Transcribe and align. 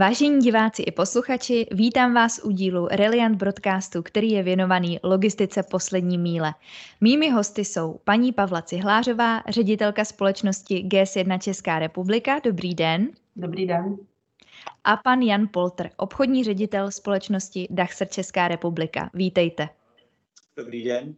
Vážení 0.00 0.40
diváci 0.40 0.82
i 0.82 0.90
posluchači, 0.90 1.66
vítám 1.72 2.14
vás 2.14 2.40
u 2.44 2.50
dílu 2.50 2.88
Reliant 2.90 3.36
Broadcastu, 3.36 4.02
který 4.02 4.30
je 4.30 4.42
věnovaný 4.42 4.98
logistice 5.02 5.62
poslední 5.62 6.18
míle. 6.18 6.54
Mými 7.00 7.30
hosty 7.30 7.64
jsou 7.64 8.00
paní 8.04 8.32
Pavla 8.32 8.62
Cihlářová, 8.62 9.42
ředitelka 9.48 10.04
společnosti 10.04 10.84
GS1 10.88 11.38
Česká 11.38 11.78
republika. 11.78 12.40
Dobrý 12.44 12.74
den. 12.74 13.08
Dobrý 13.36 13.66
den. 13.66 13.96
A 14.84 14.96
pan 14.96 15.20
Jan 15.20 15.48
Polter, 15.52 15.90
obchodní 15.96 16.44
ředitel 16.44 16.90
společnosti 16.90 17.68
Dachser 17.70 18.08
Česká 18.08 18.48
republika. 18.48 19.10
Vítejte. 19.14 19.68
Dobrý 20.56 20.84
den. 20.84 21.14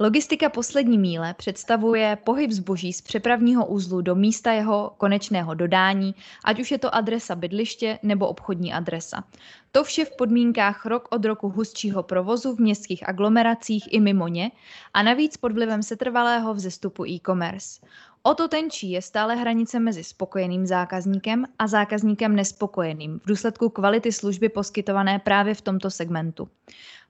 Logistika 0.00 0.48
poslední 0.48 0.98
míle 0.98 1.34
představuje 1.34 2.18
pohyb 2.24 2.50
zboží 2.50 2.92
z 2.92 3.00
přepravního 3.00 3.66
uzlu 3.66 4.00
do 4.00 4.14
místa 4.14 4.52
jeho 4.52 4.94
konečného 4.96 5.54
dodání, 5.54 6.14
ať 6.44 6.60
už 6.60 6.70
je 6.70 6.78
to 6.78 6.94
adresa 6.94 7.34
bydliště 7.34 7.98
nebo 8.02 8.28
obchodní 8.28 8.72
adresa. 8.72 9.24
To 9.72 9.84
vše 9.84 10.04
v 10.04 10.16
podmínkách 10.16 10.86
rok 10.86 11.08
od 11.10 11.24
roku 11.24 11.48
hustšího 11.48 12.02
provozu 12.02 12.56
v 12.56 12.60
městských 12.60 13.08
aglomeracích 13.08 13.92
i 13.92 14.00
mimo 14.00 14.28
ně 14.28 14.50
a 14.94 15.02
navíc 15.02 15.36
pod 15.36 15.52
vlivem 15.52 15.82
setrvalého 15.82 16.54
vzestupu 16.54 17.06
e-commerce. 17.06 17.80
O 18.22 18.34
to 18.34 18.48
tenčí 18.48 18.90
je 18.90 19.02
stále 19.02 19.36
hranice 19.36 19.80
mezi 19.80 20.04
spokojeným 20.04 20.66
zákazníkem 20.66 21.44
a 21.58 21.66
zákazníkem 21.66 22.36
nespokojeným 22.36 23.18
v 23.18 23.26
důsledku 23.26 23.68
kvality 23.68 24.12
služby 24.12 24.48
poskytované 24.48 25.18
právě 25.18 25.54
v 25.54 25.60
tomto 25.60 25.90
segmentu. 25.90 26.48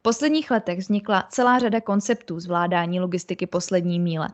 V 0.02 0.10
posledních 0.10 0.50
letech 0.50 0.78
vznikla 0.78 1.28
celá 1.30 1.58
řada 1.58 1.80
konceptů 1.80 2.40
zvládání 2.40 3.00
logistiky 3.00 3.46
poslední 3.46 4.00
míle. 4.00 4.28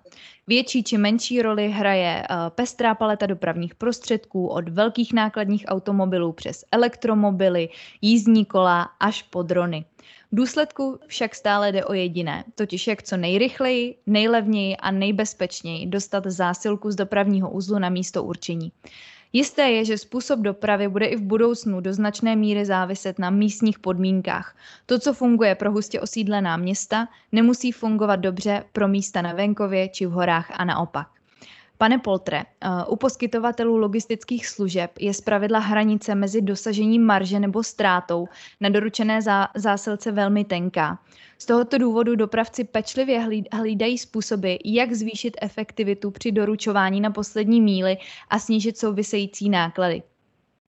Větší 0.47 0.85
či 0.85 0.99
menší 0.99 1.43
roli 1.43 1.69
hraje 1.69 2.23
eh, 2.23 2.37
pestrá 2.51 2.95
paleta 2.95 3.27
dopravních 3.27 3.75
prostředků 3.75 4.47
od 4.47 4.69
velkých 4.69 5.13
nákladních 5.13 5.65
automobilů 5.69 6.33
přes 6.33 6.65
elektromobily, 6.73 7.69
jízdní 8.03 8.45
kola 8.45 8.83
až 9.01 9.23
po 9.23 9.43
drony. 9.43 9.85
V 10.33 10.37
důsledku 10.37 10.99
však 11.07 11.35
stále 11.35 11.73
jde 11.73 11.85
o 11.85 11.93
jediné, 11.93 12.45
totiž 12.55 12.87
jak 12.87 13.03
co 13.03 13.17
nejrychleji, 13.17 13.99
nejlevněji 14.07 14.77
a 14.77 14.91
nejbezpečněji 14.91 15.87
dostat 15.87 16.27
zásilku 16.27 16.91
z 16.91 16.97
dopravního 16.97 17.51
uzlu 17.51 17.79
na 17.79 17.89
místo 17.89 18.25
určení. 18.25 18.73
Jisté 19.33 19.71
je, 19.71 19.85
že 19.85 19.99
způsob 19.99 20.41
dopravy 20.41 20.89
bude 20.89 21.07
i 21.07 21.17
v 21.17 21.23
budoucnu 21.23 21.81
do 21.81 21.93
značné 21.93 22.37
míry 22.37 22.65
záviset 22.65 23.19
na 23.19 23.31
místních 23.31 23.79
podmínkách. 23.79 24.57
To, 24.87 24.99
co 24.99 25.13
funguje 25.15 25.55
pro 25.55 25.73
hustě 25.73 26.01
osídlená 26.01 26.57
města, 26.57 27.09
nemusí 27.33 27.73
fungovat 27.73 28.17
dobře 28.17 28.65
pro 28.73 28.89
místa 28.89 29.23
na 29.23 29.33
venkově 29.33 29.89
či 29.89 30.07
v 30.07 30.11
horách 30.11 30.51
a 30.55 30.65
naopak. 30.65 31.18
Pane 31.79 31.99
Poltre, 31.99 32.39
eh, 32.39 32.69
u 32.89 32.97
poskytovatelů 32.97 33.77
logistických 33.77 34.47
služeb 34.47 34.91
je 35.01 35.15
zpravidla 35.15 35.59
hranice 35.59 36.15
mezi 36.15 36.43
dosažením 36.43 37.05
marže 37.05 37.41
nebo 37.41 37.63
ztrátou 37.63 38.29
na 38.61 38.69
doručené 38.69 39.21
zásilce 39.57 40.13
velmi 40.13 40.45
tenká. 40.45 40.99
Z 41.39 41.47
tohoto 41.47 41.79
důvodu 41.79 42.17
dopravci 42.17 42.65
pečlivě 42.65 43.29
hlídají 43.53 43.99
způsoby, 43.99 44.55
jak 44.65 44.93
zvýšit 44.93 45.37
efektivitu 45.43 46.11
při 46.11 46.33
doručování 46.33 47.01
na 47.01 47.11
poslední 47.11 47.61
míli 47.61 47.97
a 48.31 48.39
snížit 48.39 48.79
související 48.79 49.49
náklady. 49.49 50.03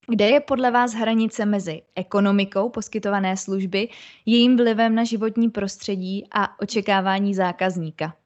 Kde 0.08 0.28
je 0.28 0.40
podle 0.40 0.70
vás 0.70 0.92
hranice 0.92 1.46
mezi 1.46 1.82
ekonomikou 1.94 2.68
poskytované 2.68 3.36
služby, 3.36 3.88
jejím 4.26 4.56
vlivem 4.56 4.94
na 4.94 5.04
životní 5.04 5.50
prostředí 5.50 6.26
a 6.30 6.60
očekávání 6.60 7.34
zákazníka? 7.34 8.19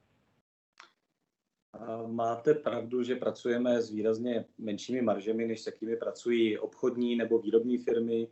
Máte 2.07 2.53
pravdu, 2.53 3.03
že 3.03 3.15
pracujeme 3.15 3.81
s 3.81 3.89
výrazně 3.89 4.45
menšími 4.57 5.01
maržemi, 5.01 5.47
než 5.47 5.61
s 5.61 5.65
jakými 5.65 5.95
pracují 5.95 6.57
obchodní 6.57 7.15
nebo 7.15 7.39
výrobní 7.39 7.77
firmy. 7.77 8.27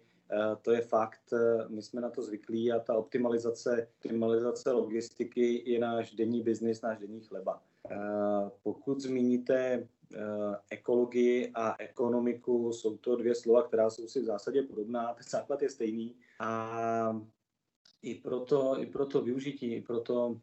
To 0.62 0.72
je 0.72 0.82
fakt, 0.82 1.34
my 1.68 1.82
jsme 1.82 2.02
na 2.02 2.10
to 2.10 2.22
zvyklí 2.22 2.72
a 2.72 2.80
ta 2.80 2.94
optimalizace, 2.94 3.88
optimalizace 3.98 4.72
logistiky 4.72 5.72
je 5.72 5.80
náš 5.80 6.12
denní 6.16 6.42
biznis, 6.42 6.82
náš 6.82 7.00
denní 7.00 7.22
chleba. 7.22 7.62
Pokud 8.64 9.02
zmíníte 9.02 9.88
ekologii 10.70 11.52
a 11.56 11.76
ekonomiku, 11.80 12.74
jsou 12.74 12.98
to 12.98 13.16
dvě 13.16 13.36
slova, 13.36 13.64
která 13.64 13.90
jsou 13.90 14.08
si 14.08 14.22
v 14.22 14.26
zásadě 14.26 14.62
podobná, 14.62 15.14
ten 15.14 15.24
základ 15.30 15.62
je 15.62 15.70
stejný 15.70 16.16
a 16.40 17.22
i 18.02 18.16
proto, 18.16 18.82
i 18.82 18.86
proto 18.86 19.22
využití, 19.22 19.74
i 19.74 19.82
proto 19.82 20.40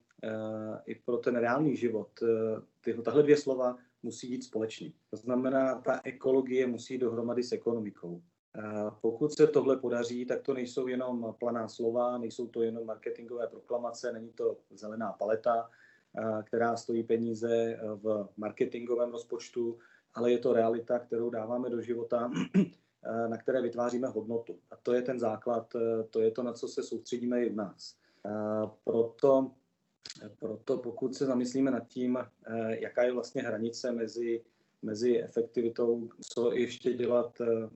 i 0.87 0.95
pro 0.95 1.17
ten 1.17 1.37
reálný 1.37 1.77
život. 1.77 2.09
Eh, 2.23 2.63
tyhle, 2.81 3.03
tahle 3.03 3.23
dvě 3.23 3.37
slova 3.37 3.77
musí 4.03 4.31
jít 4.31 4.45
společně. 4.45 4.93
To 5.11 5.17
znamená, 5.17 5.81
ta 5.81 6.01
ekologie 6.05 6.67
musí 6.67 6.99
dohromady 6.99 7.43
s 7.43 7.53
ekonomikou. 7.53 8.23
Eh, 8.59 8.63
pokud 9.01 9.33
se 9.33 9.47
tohle 9.47 9.77
podaří, 9.77 10.27
tak 10.27 10.43
to 10.43 10.55
nejsou 10.55 10.87
jenom 10.87 11.35
planá 11.39 11.69
slova, 11.69 12.19
nejsou 12.19 12.47
to 12.47 12.63
jenom 12.63 12.87
marketingové 12.87 13.47
proklamace, 13.47 14.13
není 14.13 14.29
to 14.29 14.57
zelená 14.71 15.13
paleta, 15.13 15.71
eh, 16.19 16.43
která 16.43 16.77
stojí 16.77 17.03
peníze 17.03 17.81
v 17.83 18.29
marketingovém 18.37 19.11
rozpočtu, 19.11 19.79
ale 20.15 20.33
je 20.33 20.39
to 20.39 20.53
realita, 20.53 20.99
kterou 20.99 21.31
dáváme 21.31 21.71
do 21.71 21.81
života, 21.81 22.31
na 23.29 23.37
které 23.37 23.63
vytváříme 23.63 24.09
hodnotu. 24.09 24.59
A 24.71 24.77
to 24.77 24.93
je 24.93 25.03
ten 25.03 25.19
základ, 25.19 25.73
to 26.11 26.21
je 26.21 26.31
to, 26.31 26.43
na 26.43 26.53
co 26.53 26.69
se 26.69 26.83
soustředíme 26.83 27.45
i 27.45 27.51
u 27.51 27.55
nás. 27.55 27.97
Proto 28.85 29.51
proto 30.39 30.79
pokud 30.79 31.15
se 31.15 31.27
zamyslíme 31.27 31.71
nad 31.71 31.89
tím, 31.89 32.19
eh, 32.19 32.81
jaká 32.81 33.03
je 33.03 33.13
vlastně 33.13 33.43
hranice 33.43 33.93
mezi, 33.93 34.45
mezi 34.83 35.23
efektivitou, 35.23 36.09
co 36.21 36.53
ještě 36.53 36.93
dělat, 36.93 37.41
eh, 37.41 37.69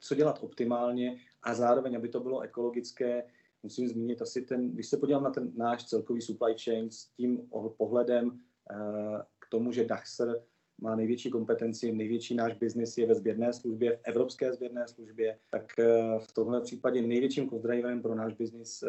co 0.00 0.14
dělat 0.14 0.38
optimálně 0.42 1.18
a 1.42 1.54
zároveň, 1.54 1.96
aby 1.96 2.08
to 2.08 2.20
bylo 2.20 2.40
ekologické, 2.40 3.24
musím 3.62 3.88
zmínit 3.88 4.22
asi 4.22 4.42
ten, 4.42 4.70
když 4.70 4.88
se 4.88 4.96
podívám 4.96 5.22
na 5.22 5.30
ten 5.30 5.52
náš 5.56 5.84
celkový 5.84 6.20
supply 6.20 6.54
chain 6.64 6.90
s 6.90 7.04
tím 7.04 7.48
pohledem 7.76 8.40
eh, 8.70 9.22
k 9.38 9.48
tomu, 9.48 9.72
že 9.72 9.84
Dachser 9.84 10.42
má 10.78 10.96
největší 10.96 11.30
kompetenci, 11.30 11.92
největší 11.92 12.34
náš 12.34 12.54
biznis 12.54 12.98
je 12.98 13.06
ve 13.06 13.14
sběrné 13.14 13.52
službě, 13.52 13.96
v 13.96 14.00
evropské 14.04 14.52
sběrné 14.52 14.88
službě, 14.88 15.38
tak 15.50 15.72
v 16.18 16.32
tomhle 16.32 16.60
případě 16.60 17.02
největším 17.02 17.48
driverem 17.48 18.02
pro 18.02 18.14
náš 18.14 18.34
biznis 18.34 18.84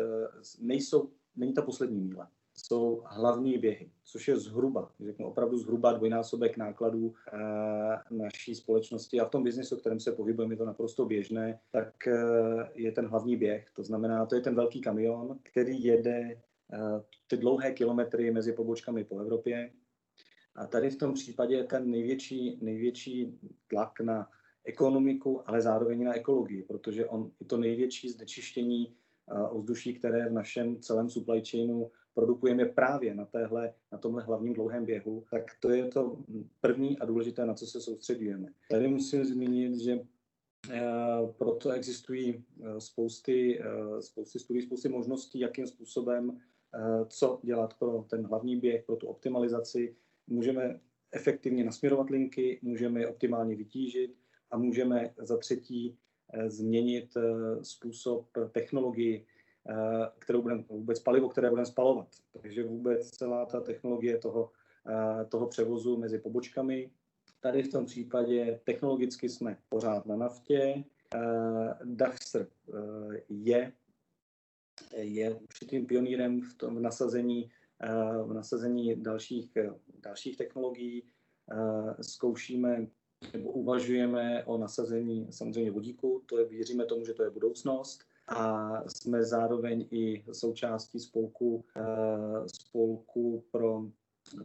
nejsou, 0.59 1.09
není 1.35 1.53
ta 1.53 1.61
poslední 1.61 2.01
míle 2.01 2.27
jsou 2.57 3.03
hlavní 3.05 3.57
běhy, 3.57 3.91
což 4.03 4.27
je 4.27 4.37
zhruba, 4.37 4.91
řeknu 5.05 5.27
opravdu 5.27 5.57
zhruba 5.57 5.93
dvojnásobek 5.93 6.57
nákladů 6.57 7.13
e, 7.33 7.37
naší 8.11 8.55
společnosti 8.55 9.19
a 9.19 9.25
v 9.25 9.29
tom 9.29 9.43
biznisu, 9.43 9.77
v 9.77 9.79
kterém 9.79 9.99
se 9.99 10.11
pohybujeme, 10.11 10.53
je 10.53 10.57
to 10.57 10.65
naprosto 10.65 11.05
běžné, 11.05 11.59
tak 11.71 12.07
e, 12.07 12.17
je 12.73 12.91
ten 12.91 13.07
hlavní 13.07 13.37
běh. 13.37 13.65
To 13.73 13.83
znamená, 13.83 14.25
to 14.25 14.35
je 14.35 14.41
ten 14.41 14.55
velký 14.55 14.81
kamion, 14.81 15.39
který 15.43 15.83
jede 15.83 16.19
e, 16.19 16.37
ty 17.27 17.37
dlouhé 17.37 17.71
kilometry 17.71 18.31
mezi 18.31 18.53
pobočkami 18.53 19.03
po 19.03 19.19
Evropě. 19.19 19.71
A 20.55 20.67
tady 20.67 20.89
v 20.89 20.97
tom 20.97 21.13
případě 21.13 21.55
je 21.55 21.63
ten 21.63 21.89
největší, 21.89 22.59
největší 22.61 23.39
tlak 23.67 23.99
na 23.99 24.29
ekonomiku, 24.65 25.49
ale 25.49 25.61
zároveň 25.61 26.03
na 26.03 26.13
ekologii, 26.13 26.63
protože 26.63 27.05
on 27.05 27.31
je 27.39 27.45
to 27.45 27.57
největší 27.57 28.09
znečištění 28.09 28.95
ovzduší, 29.49 29.93
které 29.93 30.29
v 30.29 30.33
našem 30.33 30.79
celém 30.79 31.09
supply 31.09 31.43
chainu 31.51 31.91
produkujeme 32.17 32.65
právě 32.65 33.15
na, 33.15 33.25
téhle, 33.25 33.73
na 33.91 33.97
tomhle 33.97 34.23
hlavním 34.23 34.53
dlouhém 34.53 34.85
běhu, 34.85 35.23
tak 35.31 35.43
to 35.59 35.69
je 35.69 35.85
to 35.85 36.17
první 36.61 36.99
a 36.99 37.05
důležité, 37.05 37.45
na 37.45 37.53
co 37.53 37.65
se 37.67 37.81
soustředujeme. 37.81 38.47
Tady 38.71 38.87
musím 38.87 39.25
zmínit, 39.25 39.79
že 39.79 39.99
eh, 40.71 40.81
proto 41.37 41.71
existují 41.71 42.33
eh, 42.35 42.81
spousty, 42.81 43.61
eh, 43.61 44.01
spousty 44.01 44.39
studií, 44.39 44.61
spousty 44.61 44.89
možností, 44.89 45.39
jakým 45.39 45.67
způsobem, 45.67 46.39
co 47.07 47.39
dělat 47.43 47.73
pro 47.79 48.05
ten 48.09 48.25
hlavní 48.25 48.59
běh, 48.59 48.83
pro 48.85 48.95
tu 48.95 49.07
optimalizaci. 49.07 49.95
Můžeme 50.27 50.79
efektivně 51.11 51.63
nasměrovat 51.63 52.09
linky, 52.09 52.59
můžeme 52.61 52.99
je 52.99 53.07
optimálně 53.07 53.55
vytížit 53.55 54.15
a 54.51 54.57
můžeme 54.57 55.13
za 55.17 55.37
třetí 55.37 55.97
změnit 56.47 57.13
způsob 57.61 58.27
technologii, 58.51 59.25
kterou 60.19 60.41
budeme, 60.41 60.63
vůbec 60.69 60.99
palivo, 60.99 61.29
které 61.29 61.49
budeme 61.49 61.65
spalovat. 61.65 62.07
Takže 62.41 62.63
vůbec 62.63 63.09
celá 63.09 63.45
ta 63.45 63.61
technologie 63.61 64.17
toho, 64.17 64.51
eh, 64.87 65.25
toho 65.25 65.47
převozu 65.47 65.97
mezi 65.97 66.19
pobočkami. 66.19 66.91
Tady 67.39 67.63
v 67.63 67.71
tom 67.71 67.85
případě 67.85 68.59
technologicky 68.63 69.29
jsme 69.29 69.57
pořád 69.69 70.05
na 70.05 70.15
naftě. 70.15 70.83
Eh, 71.15 71.19
Dachser 71.83 72.47
je, 73.29 73.73
je 74.97 75.33
určitým 75.33 75.85
pionýrem 75.85 76.41
v 76.41 76.53
tom 76.53 76.81
nasazení, 76.81 77.49
v 78.23 78.33
nasazení 78.33 78.95
dalších, 78.95 79.57
dalších 79.99 80.37
technologií. 80.37 81.03
Zkoušíme 82.01 82.87
nebo 83.33 83.51
uvažujeme 83.51 84.43
o 84.45 84.57
nasazení 84.57 85.27
samozřejmě 85.31 85.71
vodíku, 85.71 86.23
to 86.25 86.39
je, 86.39 86.45
věříme 86.45 86.85
tomu, 86.85 87.05
že 87.05 87.13
to 87.13 87.23
je 87.23 87.29
budoucnost 87.29 88.03
a 88.27 88.69
jsme 88.89 89.23
zároveň 89.23 89.87
i 89.91 90.23
součástí 90.33 90.99
spolku, 90.99 91.65
uh, 91.75 92.45
spolku 92.45 93.43
pro, 93.51 93.81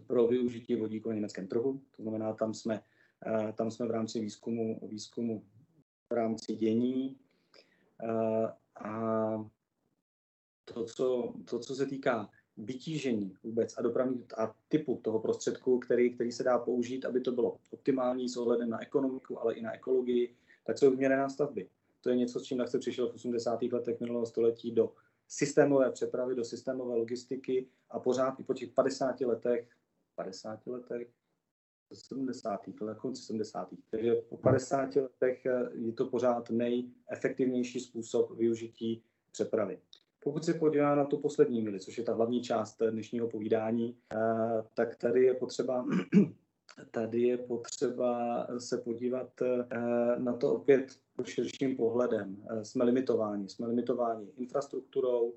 pro 0.06 0.26
využití 0.26 0.74
vodíku 0.76 1.08
na 1.08 1.14
německém 1.14 1.46
trhu. 1.46 1.80
To 1.96 2.02
znamená, 2.02 2.32
tam 2.32 2.54
jsme, 2.54 2.80
uh, 3.26 3.52
tam 3.52 3.70
jsme 3.70 3.86
v 3.86 3.90
rámci 3.90 4.20
výzkumu, 4.20 4.80
výzkumu 4.82 5.44
v 6.10 6.14
rámci 6.14 6.56
dění. 6.56 7.16
A 8.84 9.44
to, 10.64 10.84
co, 10.84 11.34
to, 11.50 11.58
co 11.58 11.74
se 11.74 11.86
týká 11.86 12.30
vytížení 12.56 13.36
vůbec 13.42 13.78
a 13.78 13.82
dopravní 13.82 14.24
a 14.36 14.54
typu 14.68 15.00
toho 15.04 15.20
prostředku, 15.20 15.78
který, 15.78 16.14
který 16.14 16.32
se 16.32 16.42
dá 16.42 16.58
použít, 16.58 17.04
aby 17.04 17.20
to 17.20 17.32
bylo 17.32 17.58
optimální 17.70 18.28
s 18.28 18.36
ohledem 18.36 18.70
na 18.70 18.82
ekonomiku, 18.82 19.40
ale 19.40 19.54
i 19.54 19.62
na 19.62 19.74
ekologii, 19.74 20.36
tak 20.64 20.78
jsou 20.78 20.90
vyměřená 20.90 21.28
stavby. 21.28 21.68
To 22.02 22.10
je 22.10 22.16
něco, 22.16 22.40
s 22.40 22.42
čím 22.42 22.66
se 22.66 22.78
přišel 22.78 23.08
v 23.08 23.14
80. 23.14 23.62
letech 23.62 24.00
minulého 24.00 24.26
století 24.26 24.70
do 24.70 24.92
systémové 25.28 25.90
přepravy, 25.90 26.34
do 26.34 26.44
systémové 26.44 26.96
logistiky 26.96 27.68
a 27.90 28.00
pořád 28.00 28.40
i 28.40 28.44
po 28.44 28.54
těch 28.54 28.70
50 28.70 29.20
letech, 29.20 29.68
50 30.14 30.66
letech, 30.66 31.08
70. 31.92 32.60
let, 32.80 32.98
konci 32.98 33.22
70. 33.22 33.68
Takže 33.90 34.14
po 34.14 34.36
50 34.36 34.96
letech 34.96 35.46
je 35.72 35.92
to 35.92 36.06
pořád 36.06 36.50
nejefektivnější 36.50 37.80
způsob 37.80 38.36
využití 38.36 39.02
přepravy. 39.32 39.78
Pokud 40.24 40.44
se 40.44 40.54
podívá 40.54 40.94
na 40.94 41.04
tu 41.04 41.18
poslední 41.18 41.62
mili, 41.62 41.80
což 41.80 41.98
je 41.98 42.04
ta 42.04 42.14
hlavní 42.14 42.42
část 42.42 42.82
dnešního 42.90 43.28
povídání, 43.28 43.96
eh, 44.12 44.16
tak 44.74 44.96
tady 44.96 45.24
je 45.24 45.34
potřeba 45.34 45.86
tady 46.90 47.22
je 47.22 47.38
potřeba 47.38 48.46
se 48.58 48.78
podívat 48.78 49.42
eh, 49.42 49.66
na 50.18 50.36
to 50.36 50.54
opět 50.54 50.98
širším 51.24 51.76
pohledem. 51.76 52.36
Eh, 52.50 52.64
jsme 52.64 52.84
limitováni. 52.84 53.48
Jsme 53.48 53.66
limitováni 53.66 54.26
infrastrukturou 54.36 55.34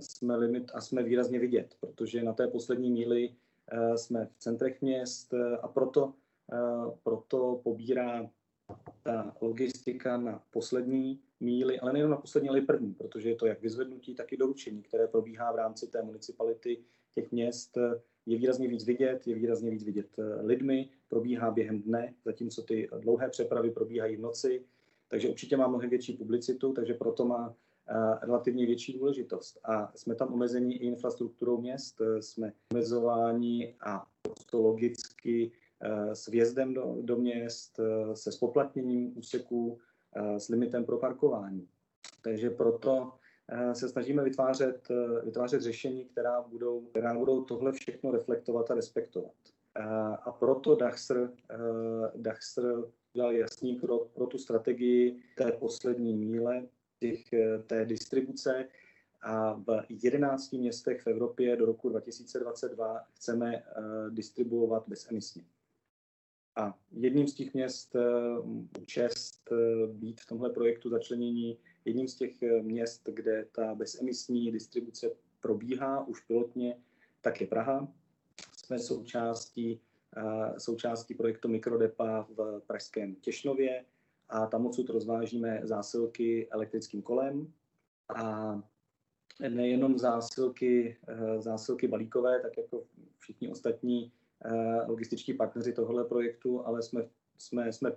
jsme 0.00 0.36
limit, 0.36 0.70
a 0.74 0.80
jsme 0.80 1.02
výrazně 1.02 1.38
vidět, 1.38 1.76
protože 1.80 2.22
na 2.22 2.32
té 2.32 2.48
poslední 2.48 2.90
míli 2.90 3.34
jsme 3.96 4.26
v 4.26 4.38
centrech 4.38 4.82
měst 4.82 5.34
a 5.62 5.68
proto, 5.68 6.14
proto 7.02 7.60
pobírá 7.64 8.30
ta 9.02 9.36
logistika 9.40 10.16
na 10.16 10.42
poslední 10.50 11.20
míly, 11.40 11.80
ale 11.80 11.92
nejen 11.92 12.10
na 12.10 12.16
poslední, 12.16 12.48
ale 12.48 12.58
i 12.58 12.62
první, 12.62 12.94
protože 12.94 13.28
je 13.28 13.36
to 13.36 13.46
jak 13.46 13.62
vyzvednutí, 13.62 14.14
tak 14.14 14.32
i 14.32 14.36
doručení, 14.36 14.82
které 14.82 15.06
probíhá 15.06 15.52
v 15.52 15.56
rámci 15.56 15.86
té 15.86 16.02
municipality 16.02 16.84
těch 17.14 17.32
měst, 17.32 17.78
je 18.26 18.38
výrazně 18.38 18.68
víc 18.68 18.84
vidět, 18.84 19.26
je 19.26 19.34
výrazně 19.34 19.70
víc 19.70 19.84
vidět 19.84 20.18
eh, 20.18 20.42
lidmi, 20.42 20.88
probíhá 21.08 21.50
během 21.50 21.82
dne, 21.82 22.14
zatímco 22.24 22.62
ty 22.62 22.88
dlouhé 22.98 23.28
přepravy 23.28 23.70
probíhají 23.70 24.16
v 24.16 24.20
noci, 24.20 24.64
takže 25.08 25.28
určitě 25.28 25.56
má 25.56 25.66
mnohem 25.66 25.90
větší 25.90 26.12
publicitu, 26.12 26.72
takže 26.72 26.94
proto 26.94 27.24
má 27.24 27.54
eh, 27.88 27.94
relativně 28.26 28.66
větší 28.66 28.92
důležitost. 28.92 29.58
A 29.64 29.92
jsme 29.96 30.14
tam 30.14 30.32
omezení 30.32 30.76
i 30.76 30.86
infrastrukturou 30.86 31.60
měst, 31.60 32.00
eh, 32.00 32.22
jsme 32.22 32.52
omezováni 32.72 33.74
a 33.86 34.06
to 34.50 34.62
logicky 34.62 35.52
s 36.12 36.28
vjezdem 36.28 36.74
do, 36.74 36.96
do 37.00 37.16
měst, 37.16 37.80
se 38.14 38.32
spoplatněním 38.32 39.18
úseků, 39.18 39.78
s 40.38 40.48
limitem 40.48 40.84
pro 40.84 40.98
parkování. 40.98 41.68
Takže 42.22 42.50
proto 42.50 43.12
se 43.72 43.88
snažíme 43.88 44.24
vytvářet, 44.24 44.88
eh, 44.90 45.24
vytvářet 45.24 45.62
řešení, 45.62 46.04
která 46.04 46.42
budou, 46.42 46.80
která 46.80 47.14
budou 47.14 47.44
tohle 47.44 47.72
všechno 47.72 48.10
reflektovat 48.10 48.70
a 48.70 48.74
respektovat. 48.74 49.32
A 50.22 50.32
proto 50.32 50.76
Dachser, 50.76 51.32
Dachser 52.16 52.84
dal 53.16 53.32
jasný 53.32 53.80
krok 53.80 54.10
pro 54.14 54.26
tu 54.26 54.38
strategii 54.38 55.20
té 55.36 55.52
poslední 55.52 56.14
míle, 56.14 56.66
těch, 57.00 57.24
té 57.66 57.84
distribuce, 57.84 58.68
a 59.22 59.54
v 59.54 59.84
11 59.88 60.52
městech 60.52 61.02
v 61.02 61.06
Evropě 61.06 61.56
do 61.56 61.66
roku 61.66 61.88
2022 61.88 63.04
chceme 63.14 63.62
distribuovat 64.10 64.84
bezemisně. 64.88 65.44
A 66.56 66.78
jedním 66.90 67.28
z 67.28 67.34
těch 67.34 67.54
měst, 67.54 67.96
eh, 67.96 68.84
čest 68.86 69.52
eh, 69.52 69.86
být 69.86 70.20
v 70.20 70.26
tomhle 70.26 70.50
projektu 70.50 70.88
začlenění, 70.88 71.58
jedním 71.84 72.08
z 72.08 72.14
těch 72.14 72.42
eh, 72.42 72.62
měst, 72.62 73.08
kde 73.12 73.46
ta 73.52 73.74
bezemisní 73.74 74.52
distribuce 74.52 75.10
probíhá 75.40 76.06
už 76.06 76.20
pilotně, 76.20 76.76
tak 77.20 77.40
je 77.40 77.46
Praha. 77.46 77.88
Jsme 78.56 78.78
součástí, 78.78 79.80
součástí 80.58 81.14
projektu 81.14 81.48
Mikrodepa 81.48 82.26
v 82.36 82.62
pražském 82.66 83.14
Těšnově 83.14 83.84
a 84.28 84.46
tam 84.46 84.66
odsud 84.66 84.90
rozvážíme 84.90 85.60
zásilky 85.62 86.48
elektrickým 86.50 87.02
kolem 87.02 87.52
a 88.14 88.54
nejenom 89.48 89.98
zásilky, 89.98 90.96
zásilky 91.38 91.88
balíkové, 91.88 92.40
tak 92.40 92.58
jako 92.58 92.84
všichni 93.18 93.48
ostatní 93.48 94.12
Eh, 94.44 94.86
logističtí 94.86 95.34
partneři 95.34 95.72
tohoto 95.72 96.04
projektu, 96.04 96.66
ale 96.66 96.82
jsme, 96.82 97.08
jsme, 97.38 97.72
jsme 97.72 97.92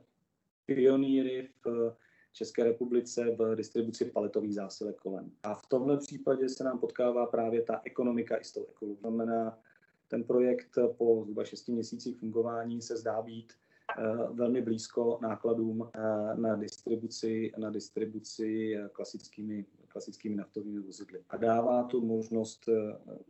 pionýry 0.65 1.49
v 1.65 1.95
České 2.35 2.63
republice 2.63 3.35
v 3.39 3.55
distribuci 3.55 4.05
paletových 4.05 4.55
zásilek 4.55 4.95
kolem. 4.95 5.31
A 5.43 5.55
v 5.55 5.65
tomhle 5.65 5.97
případě 5.97 6.49
se 6.49 6.63
nám 6.63 6.79
potkává 6.79 7.25
právě 7.25 7.61
ta 7.61 7.81
ekonomika 7.83 8.37
i 8.37 8.43
s 8.43 8.51
tou 8.51 8.65
ekologií. 8.69 8.99
Znamená, 8.99 9.59
ten 10.07 10.23
projekt 10.23 10.77
po 10.97 11.21
zhruba 11.23 11.45
6 11.45 11.67
měsících 11.67 12.17
fungování 12.17 12.81
se 12.81 12.97
zdá 12.97 13.21
být 13.21 13.53
Eh, 13.97 14.27
velmi 14.33 14.61
blízko 14.61 15.19
nákladům 15.21 15.89
eh, 15.93 15.99
na 16.35 16.55
distribuci, 16.55 17.51
na 17.57 17.69
distribuci 17.69 18.75
eh, 18.75 18.89
klasickými, 18.91 19.65
klasickými 19.87 20.35
naftovými 20.35 20.79
vozidly. 20.79 21.23
A 21.29 21.37
dává 21.37 21.83
tu 21.83 22.05
možnost 22.05 22.69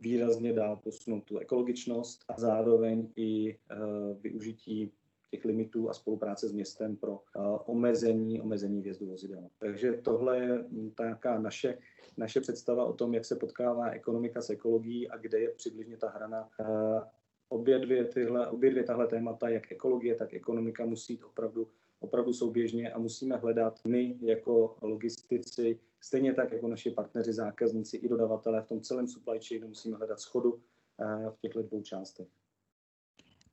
výrazně 0.00 0.52
dál 0.52 0.76
posunout 0.76 1.24
tu 1.24 1.38
ekologičnost 1.38 2.24
a 2.28 2.40
zároveň 2.40 3.08
i 3.16 3.58
využití 4.20 4.92
těch 5.30 5.44
limitů 5.44 5.90
a 5.90 5.94
spolupráce 5.94 6.48
s 6.48 6.52
městem 6.52 6.96
pro 6.96 7.20
omezení, 7.66 8.40
omezení 8.40 8.82
vjezdu 8.82 9.06
vozidel. 9.06 9.48
Takže 9.58 9.92
tohle 9.92 10.38
je 10.38 10.64
taká 10.94 11.38
naše, 11.38 11.78
naše 12.16 12.40
představa 12.40 12.84
o 12.84 12.92
tom, 12.92 13.14
jak 13.14 13.24
se 13.24 13.36
potkává 13.36 13.90
ekonomika 13.90 14.42
s 14.42 14.50
ekologií 14.50 15.08
a 15.08 15.16
kde 15.16 15.40
je 15.40 15.50
přibližně 15.50 15.96
ta 15.96 16.08
hrana 16.08 16.48
obě 17.48 17.78
dvě, 17.78 18.04
tyhle, 18.04 18.46
obě 18.48 18.70
dvě 18.70 18.84
tahle 18.84 19.06
témata, 19.06 19.48
jak 19.48 19.72
ekologie, 19.72 20.14
tak 20.14 20.34
ekonomika, 20.34 20.86
musí 20.86 21.12
jít 21.12 21.24
opravdu, 21.24 21.68
opravdu 22.00 22.32
souběžně 22.32 22.92
a 22.92 22.98
musíme 22.98 23.36
hledat 23.36 23.80
my 23.88 24.18
jako 24.20 24.76
logistici, 24.82 25.80
stejně 26.00 26.34
tak 26.34 26.52
jako 26.52 26.68
naši 26.68 26.90
partneři, 26.90 27.32
zákazníci 27.32 27.96
i 27.96 28.08
dodavatelé 28.08 28.62
v 28.62 28.66
tom 28.66 28.80
celém 28.80 29.08
supply 29.08 29.40
chainu 29.48 29.68
musíme 29.68 29.96
hledat 29.96 30.20
schodu 30.20 30.62
eh, 31.00 31.30
v 31.30 31.40
těchto 31.40 31.62
dvou 31.62 31.82
částech. 31.82 32.28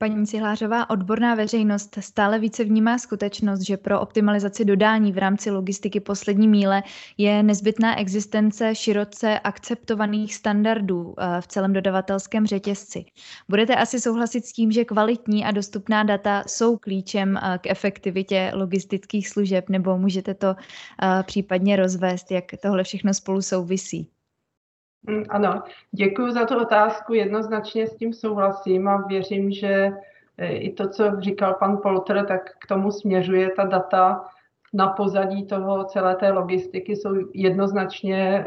Paní 0.03 0.27
Cihlářová, 0.27 0.89
odborná 0.89 1.35
veřejnost 1.35 1.97
stále 1.99 2.39
více 2.39 2.63
vnímá 2.63 2.97
skutečnost, 2.97 3.61
že 3.61 3.77
pro 3.77 4.01
optimalizaci 4.01 4.65
dodání 4.65 5.11
v 5.11 5.17
rámci 5.17 5.51
logistiky 5.51 5.99
poslední 5.99 6.47
míle 6.47 6.83
je 7.17 7.43
nezbytná 7.43 7.99
existence 7.99 8.75
široce 8.75 9.39
akceptovaných 9.39 10.35
standardů 10.35 11.15
eh, 11.17 11.41
v 11.41 11.47
celém 11.47 11.73
dodavatelském 11.73 12.47
řetězci. 12.47 13.05
Budete 13.49 13.75
asi 13.75 13.99
souhlasit 13.99 14.45
s 14.45 14.53
tím, 14.53 14.71
že 14.71 14.85
kvalitní 14.85 15.45
a 15.45 15.51
dostupná 15.51 16.03
data 16.03 16.43
jsou 16.47 16.77
klíčem 16.77 17.37
eh, 17.37 17.57
k 17.57 17.67
efektivitě 17.67 18.51
logistických 18.53 19.29
služeb, 19.29 19.69
nebo 19.69 19.97
můžete 19.97 20.33
to 20.33 20.55
eh, 20.55 21.23
případně 21.23 21.75
rozvést, 21.75 22.31
jak 22.31 22.45
tohle 22.61 22.83
všechno 22.83 23.13
spolu 23.13 23.41
souvisí? 23.41 24.12
Mm, 25.07 25.23
ano, 25.29 25.63
děkuji 25.91 26.31
za 26.31 26.45
tu 26.45 26.61
otázku. 26.61 27.13
Jednoznačně 27.13 27.87
s 27.87 27.95
tím 27.95 28.13
souhlasím 28.13 28.87
a 28.87 29.07
věřím, 29.07 29.51
že 29.51 29.91
e, 30.37 30.47
i 30.47 30.73
to, 30.73 30.89
co 30.89 31.21
říkal 31.21 31.53
pan 31.53 31.77
Polter, 31.77 32.25
tak 32.25 32.41
k 32.59 32.67
tomu 32.67 32.91
směřuje 32.91 33.49
ta 33.49 33.63
data 33.65 34.25
na 34.73 34.87
pozadí 34.87 35.45
toho 35.45 35.83
celé 35.83 36.15
té 36.15 36.31
logistiky 36.31 36.95
jsou 36.95 37.15
jednoznačně 37.33 38.17
e, 38.17 38.45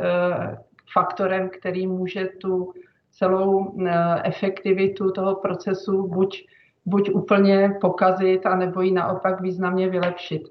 faktorem, 0.92 1.48
který 1.48 1.86
může 1.86 2.24
tu 2.24 2.72
celou 3.10 3.80
e, 3.86 4.22
efektivitu 4.24 5.10
toho 5.10 5.34
procesu 5.34 6.08
buď, 6.08 6.46
buď 6.86 7.10
úplně 7.10 7.72
pokazit, 7.80 8.46
anebo 8.46 8.80
ji 8.80 8.92
naopak 8.92 9.40
významně 9.40 9.88
vylepšit. 9.88 10.42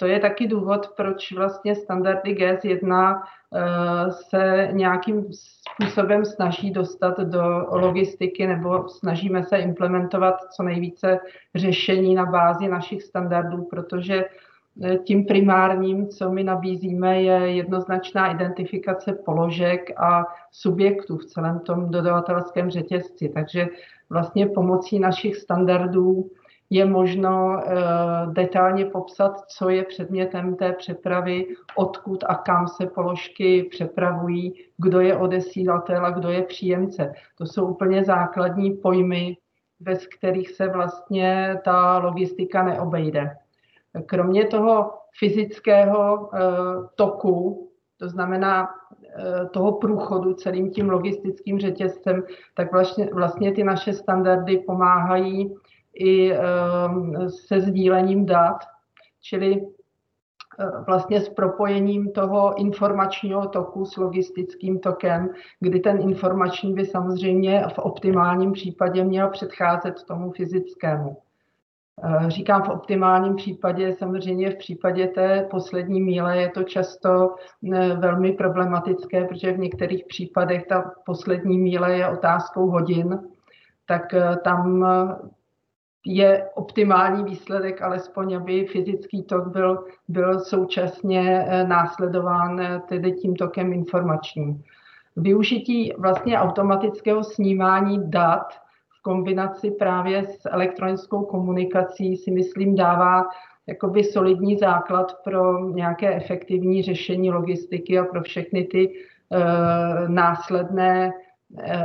To 0.00 0.06
je 0.06 0.20
taky 0.20 0.46
důvod, 0.46 0.88
proč 0.96 1.32
vlastně 1.32 1.74
standardy 1.74 2.34
GS 2.34 2.64
1 2.64 3.22
eh, 3.54 3.60
se 4.10 4.68
nějakým 4.72 5.24
způsobem 5.32 6.24
snaží 6.24 6.70
dostat 6.70 7.20
do 7.20 7.66
logistiky 7.70 8.46
nebo 8.46 8.88
snažíme 8.88 9.42
se 9.42 9.56
implementovat 9.56 10.34
co 10.56 10.62
nejvíce 10.62 11.18
řešení 11.54 12.14
na 12.14 12.26
bázi 12.26 12.68
našich 12.68 13.02
standardů, 13.02 13.64
protože 13.64 14.24
eh, 14.82 14.96
tím 14.96 15.26
primárním, 15.26 16.08
co 16.08 16.30
my 16.30 16.44
nabízíme, 16.44 17.22
je 17.22 17.52
jednoznačná 17.52 18.32
identifikace 18.32 19.12
položek 19.12 20.00
a 20.00 20.24
subjektů 20.52 21.16
v 21.16 21.24
celém 21.24 21.60
tom 21.60 21.90
dodavatelském 21.90 22.70
řetězci. 22.70 23.28
Takže 23.28 23.66
vlastně 24.10 24.46
pomocí 24.46 24.98
našich 24.98 25.36
standardů 25.36 26.30
je 26.70 26.84
možno 26.84 27.60
eh, 27.60 27.76
detailně 28.32 28.84
popsat, 28.84 29.40
co 29.46 29.68
je 29.68 29.84
předmětem 29.84 30.56
té 30.56 30.72
přepravy, 30.72 31.46
odkud 31.76 32.24
a 32.28 32.34
kam 32.34 32.68
se 32.68 32.86
položky 32.86 33.62
přepravují, 33.62 34.54
kdo 34.76 35.00
je 35.00 35.16
odesílatel 35.16 36.06
a 36.06 36.10
kdo 36.10 36.28
je 36.28 36.42
příjemce. 36.42 37.12
To 37.38 37.46
jsou 37.46 37.66
úplně 37.66 38.04
základní 38.04 38.70
pojmy, 38.70 39.36
bez 39.80 40.06
kterých 40.06 40.50
se 40.50 40.68
vlastně 40.68 41.60
ta 41.64 41.98
logistika 41.98 42.62
neobejde. 42.62 43.36
Kromě 44.06 44.46
toho 44.46 44.92
fyzického 45.18 46.30
toku, 46.94 47.68
to 47.96 48.08
znamená 48.08 48.68
toho 49.50 49.72
průchodu 49.72 50.34
celým 50.34 50.70
tím 50.70 50.90
logistickým 50.90 51.58
řetězcem, 51.58 52.22
tak 52.54 52.72
vlastně, 52.72 53.08
vlastně 53.12 53.52
ty 53.52 53.64
naše 53.64 53.92
standardy 53.92 54.58
pomáhají 54.58 55.54
i 55.98 56.32
se 57.46 57.60
sdílením 57.60 58.26
dat, 58.26 58.56
čili 59.20 59.66
vlastně 60.86 61.20
s 61.20 61.28
propojením 61.28 62.12
toho 62.12 62.60
informačního 62.60 63.48
toku 63.48 63.84
s 63.84 63.96
logistickým 63.96 64.78
tokem, 64.78 65.28
kdy 65.60 65.80
ten 65.80 66.00
informační 66.00 66.74
by 66.74 66.86
samozřejmě 66.86 67.64
v 67.74 67.78
optimálním 67.78 68.52
případě 68.52 69.04
měl 69.04 69.30
předcházet 69.30 69.94
tomu 70.08 70.32
fyzickému. 70.32 71.16
Eh, 72.04 72.30
říkám 72.30 72.62
v 72.62 72.68
optimálním 72.68 73.36
případě, 73.36 73.94
samozřejmě 73.94 74.50
v 74.50 74.56
případě 74.56 75.06
té 75.06 75.46
poslední 75.50 76.00
míle 76.00 76.36
je 76.36 76.48
to 76.48 76.62
často 76.62 77.34
eh, 77.74 77.94
velmi 77.94 78.32
problematické, 78.32 79.24
protože 79.24 79.52
v 79.52 79.58
některých 79.58 80.04
případech 80.04 80.66
ta 80.66 80.92
poslední 81.06 81.58
míle 81.58 81.96
je 81.96 82.08
otázkou 82.08 82.70
hodin, 82.70 83.20
tak 83.86 84.14
eh, 84.14 84.36
tam 84.44 84.86
je 86.10 86.48
optimální 86.54 87.24
výsledek, 87.24 87.82
alespoň 87.82 88.36
aby 88.36 88.66
fyzický 88.66 89.22
tok 89.22 89.46
byl, 89.46 89.84
byl 90.08 90.40
současně 90.40 91.46
následován 91.66 92.82
tedy 92.88 93.12
tím 93.12 93.36
tokem 93.36 93.72
informačním. 93.72 94.62
Využití 95.16 95.92
vlastně 95.98 96.38
automatického 96.38 97.24
snímání 97.24 98.10
dat 98.10 98.46
kombinaci 99.02 99.70
právě 99.70 100.24
s 100.24 100.48
elektronickou 100.50 101.24
komunikací 101.24 102.16
si 102.16 102.30
myslím 102.30 102.74
dává 102.74 103.24
jakoby 103.66 104.04
solidní 104.04 104.56
základ 104.56 105.12
pro 105.24 105.68
nějaké 105.68 106.14
efektivní 106.14 106.82
řešení 106.82 107.30
logistiky 107.30 107.98
a 107.98 108.04
pro 108.04 108.22
všechny 108.22 108.64
ty 108.64 108.88
e, 108.88 108.92
následné 110.08 111.12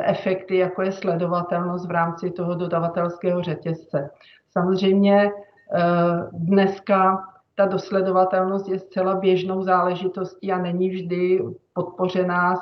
efekty, 0.03 0.57
jako 0.57 0.81
je 0.81 0.91
sledovatelnost 0.91 1.87
v 1.87 1.91
rámci 1.91 2.31
toho 2.31 2.55
dodavatelského 2.55 3.41
řetězce. 3.41 4.09
Samozřejmě 4.51 5.23
e, 5.23 5.31
dneska 6.33 7.23
ta 7.55 7.65
dosledovatelnost 7.65 8.69
je 8.69 8.79
zcela 8.79 9.15
běžnou 9.15 9.63
záležitostí 9.63 10.51
a 10.51 10.57
není 10.57 10.89
vždy 10.89 11.39
podpořená 11.73 12.55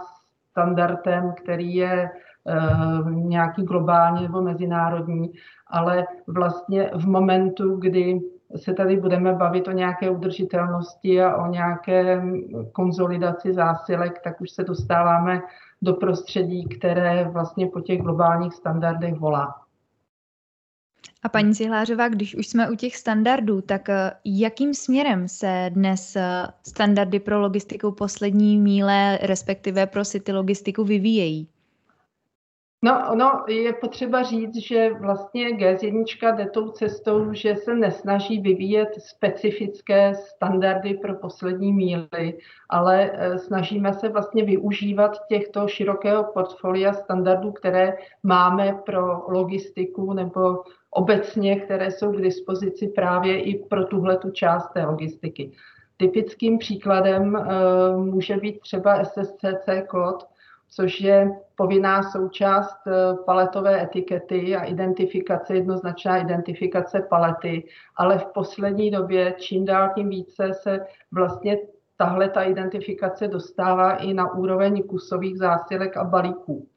standardem, 0.51 1.34
který 1.43 1.75
je 1.75 2.10
Eh, 2.48 3.12
nějaký 3.12 3.63
globální 3.63 4.24
nebo 4.24 4.41
mezinárodní, 4.41 5.31
ale 5.67 6.05
vlastně 6.27 6.91
v 6.96 7.08
momentu, 7.08 7.75
kdy 7.75 8.20
se 8.55 8.74
tady 8.74 8.98
budeme 8.98 9.34
bavit 9.34 9.67
o 9.67 9.72
nějaké 9.72 10.10
udržitelnosti 10.10 11.24
a 11.24 11.36
o 11.36 11.48
nějaké 11.48 12.24
konzolidaci 12.72 13.53
zásilek, 13.53 14.22
tak 14.24 14.41
už 14.41 14.51
se 14.51 14.63
dostáváme 14.63 15.41
do 15.82 15.94
prostředí, 15.94 16.68
které 16.68 17.24
vlastně 17.24 17.68
po 17.68 17.82
těch 17.82 18.02
globálních 18.02 18.54
standardech 18.54 19.14
volá. 19.14 19.62
A 21.24 21.30
paní 21.30 21.54
Zihlářová, 21.54 22.08
když 22.08 22.36
už 22.36 22.48
jsme 22.48 22.70
u 22.70 22.76
těch 22.76 22.96
standardů, 22.96 23.62
tak 23.62 23.90
eh, 23.90 24.12
jakým 24.26 24.74
směrem 24.74 25.28
se 25.28 25.70
dnes 25.74 26.16
eh, 26.16 26.48
standardy 26.68 27.20
pro 27.20 27.40
logistiku 27.40 27.92
poslední 27.92 28.58
míle, 28.58 29.20
respektive 29.22 29.88
pro 29.88 30.06
city 30.06 30.32
logistiku 30.32 30.84
vyvíjejí? 30.84 31.48
No, 32.84 33.12
ono 33.12 33.44
je 33.48 33.74
potřeba 33.74 34.24
říct, 34.24 34.56
že 34.56 34.94
vlastně 34.94 35.50
GS1 35.50 36.36
jde 36.36 36.46
tou 36.46 36.70
cestou, 36.70 37.34
že 37.34 37.56
se 37.56 37.76
nesnaží 37.76 38.40
vyvíjet 38.40 38.90
specifické 38.98 40.14
standardy 40.16 40.94
pro 40.94 41.16
poslední 41.16 41.74
míly, 41.74 42.38
ale 42.70 43.12
e, 43.14 43.38
snažíme 43.38 43.94
se 43.94 44.10
vlastně 44.10 44.44
využívat 44.44 45.12
těchto 45.30 45.68
širokého 45.68 46.24
portfolia 46.24 46.94
standardů, 46.94 47.52
které 47.52 47.98
máme 48.24 48.74
pro 48.86 49.26
logistiku 49.28 50.14
nebo 50.14 50.64
obecně, 50.92 51.60
které 51.60 51.92
jsou 51.92 52.12
k 52.12 52.22
dispozici 52.22 52.88
právě 52.88 53.42
i 53.42 53.66
pro 53.66 53.86
tuhle 53.86 54.18
tu 54.18 54.32
část 54.32 54.70
té 54.74 54.86
logistiky. 54.86 55.52
Typickým 55.98 56.58
příkladem 56.58 57.36
e, 57.36 57.42
může 57.98 58.38
být 58.38 58.60
třeba 58.60 59.04
SSCC 59.04 59.70
kód, 59.88 60.32
což 60.74 61.01
je 61.01 61.32
povinná 61.56 62.04
součást 62.04 62.78
eh, 62.88 62.92
paletové 63.25 63.84
etikety 63.84 64.56
a 64.56 64.63
identifikace, 64.63 65.56
jednoznačná 65.56 66.18
identifikace 66.18 67.01
palety, 67.10 67.63
ale 67.96 68.18
v 68.18 68.25
poslední 68.25 68.92
době 68.92 69.36
čím 69.38 69.66
dál 69.66 69.90
tím 69.96 70.10
více 70.10 70.54
se 70.54 70.80
vlastně 71.12 71.58
tahle 71.98 72.30
ta 72.30 72.44
identifikace 72.44 73.28
dostává 73.28 73.96
i 73.96 74.13
na 74.13 74.34
úroveň 74.34 74.84
kusových 74.84 75.38
zásilek 75.38 75.98
a 75.98 76.04
balíků. 76.04 76.68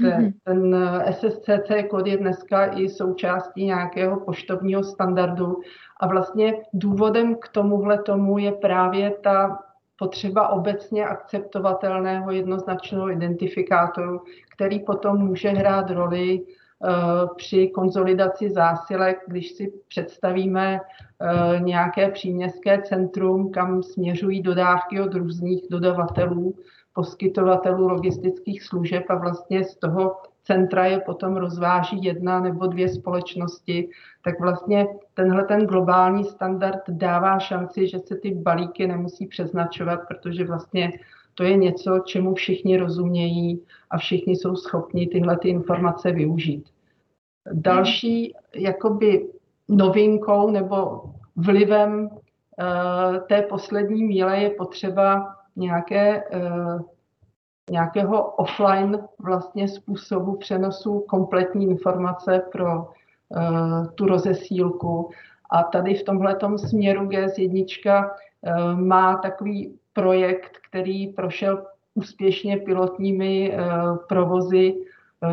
Mm-hmm. 0.00 0.32
Ten 0.44 0.74
eh, 0.74 1.12
SSCC 1.12 1.88
kód 1.90 2.06
je 2.06 2.16
dneska 2.16 2.66
i 2.66 2.88
součástí 2.88 3.64
nějakého 3.64 4.20
poštovního 4.20 4.82
standardu 4.82 5.60
a 6.00 6.06
vlastně 6.06 6.54
důvodem 6.72 7.34
k 7.34 7.48
tomuhle 7.48 8.02
tomu 8.02 8.38
je 8.38 8.52
právě 8.52 9.10
ta 9.10 9.58
potřeba 10.00 10.48
obecně 10.48 11.06
akceptovatelného 11.06 12.30
jednoznačného 12.30 13.10
identifikátoru, 13.10 14.20
který 14.54 14.80
potom 14.80 15.18
může 15.18 15.48
hrát 15.48 15.90
roli 15.90 16.40
eh, 16.40 16.88
při 17.36 17.68
konzolidaci 17.68 18.50
zásilek, 18.50 19.18
když 19.26 19.50
si 19.52 19.72
představíme 19.88 20.80
eh, 20.80 21.60
nějaké 21.60 22.10
příměstské 22.10 22.82
centrum, 22.82 23.50
kam 23.50 23.82
směřují 23.82 24.42
dodávky 24.42 25.00
od 25.00 25.14
různých 25.14 25.62
dodavatelů, 25.70 26.54
poskytovatelů 26.94 27.88
logistických 27.88 28.62
služeb 28.62 29.04
a 29.08 29.14
vlastně 29.14 29.64
z 29.64 29.76
toho 29.76 30.16
centra 30.42 30.86
je 30.86 31.00
potom 31.00 31.36
rozváží 31.36 32.04
jedna 32.04 32.40
nebo 32.40 32.66
dvě 32.66 32.88
společnosti, 32.88 33.88
tak 34.24 34.40
vlastně 34.40 34.86
tenhle 35.14 35.44
ten 35.44 35.66
globální 35.66 36.24
standard 36.24 36.80
dává 36.88 37.38
šanci, 37.38 37.88
že 37.88 37.98
se 37.98 38.16
ty 38.16 38.34
balíky 38.34 38.86
nemusí 38.86 39.26
přeznačovat, 39.26 40.00
protože 40.08 40.44
vlastně 40.44 40.92
to 41.34 41.44
je 41.44 41.56
něco, 41.56 41.98
čemu 41.98 42.34
všichni 42.34 42.76
rozumějí 42.76 43.62
a 43.90 43.98
všichni 43.98 44.36
jsou 44.36 44.56
schopni 44.56 45.06
tyhle 45.06 45.38
ty 45.38 45.48
informace 45.48 46.12
využít. 46.12 46.68
Další 47.52 48.34
jakoby 48.54 49.28
novinkou 49.68 50.50
nebo 50.50 51.02
vlivem 51.36 52.08
uh, 52.10 53.18
té 53.28 53.42
poslední 53.42 54.04
míle 54.04 54.38
je 54.40 54.50
potřeba 54.50 55.36
nějaké 55.56 56.24
uh, 56.24 56.80
nějakého 57.70 58.22
offline 58.22 59.08
vlastně 59.18 59.68
způsobu 59.68 60.36
přenosu 60.36 61.04
kompletní 61.08 61.70
informace 61.70 62.42
pro 62.52 62.78
uh, 62.78 63.86
tu 63.94 64.06
rozesílku. 64.06 65.10
A 65.50 65.62
tady 65.62 65.94
v 65.94 66.02
tomhle 66.02 66.36
směru 66.56 67.06
GS1 67.06 68.04
uh, 68.04 68.80
má 68.80 69.16
takový 69.16 69.78
projekt, 69.92 70.58
který 70.68 71.06
prošel 71.08 71.66
úspěšně 71.94 72.56
pilotními 72.56 73.52
uh, 73.52 73.96
provozy 74.08 74.74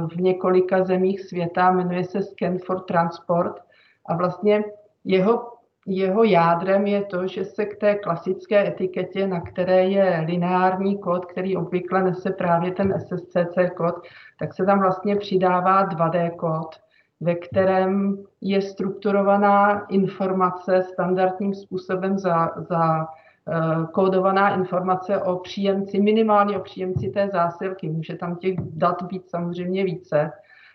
v 0.08 0.22
několika 0.22 0.84
zemích 0.84 1.22
světa, 1.22 1.72
jmenuje 1.72 2.04
se 2.04 2.22
Scan 2.22 2.58
for 2.58 2.80
Transport. 2.80 3.62
A 4.06 4.16
vlastně 4.16 4.64
jeho 5.04 5.57
jeho 5.88 6.24
jádrem 6.24 6.88
je 6.88 7.06
to, 7.06 7.28
že 7.28 7.46
se 7.46 7.66
k 7.66 7.78
té 7.78 7.96
klasické 7.96 8.68
etiketě, 8.68 9.28
na 9.28 9.42
které 9.42 9.84
je 9.84 10.24
lineární 10.28 10.98
kód, 10.98 11.26
který 11.26 11.58
obvykle 11.58 12.04
nese 12.04 12.32
právě 12.32 12.72
ten 12.72 12.94
SSCC 13.00 13.58
kód, 13.78 13.96
tak 14.40 14.54
se 14.54 14.66
tam 14.66 14.80
vlastně 14.80 15.16
přidává 15.16 15.90
2D 15.90 16.36
kód, 16.36 16.76
ve 17.22 17.36
kterém 17.36 18.24
je 18.42 18.62
strukturovaná 18.62 19.86
informace 19.86 20.84
standardním 20.84 21.54
způsobem 21.54 22.18
za, 22.18 22.52
za 22.58 23.00
uh, 23.00 23.86
kódovaná 23.86 24.56
informace 24.56 25.22
o 25.22 25.36
příjemci, 25.36 26.02
minimálně 26.02 26.58
o 26.58 26.62
příjemci 26.62 27.10
té 27.10 27.30
zásilky. 27.30 27.90
Může 27.90 28.16
tam 28.16 28.36
těch 28.36 28.56
dat 28.60 29.04
být 29.04 29.30
samozřejmě 29.30 29.84
více. 29.84 30.32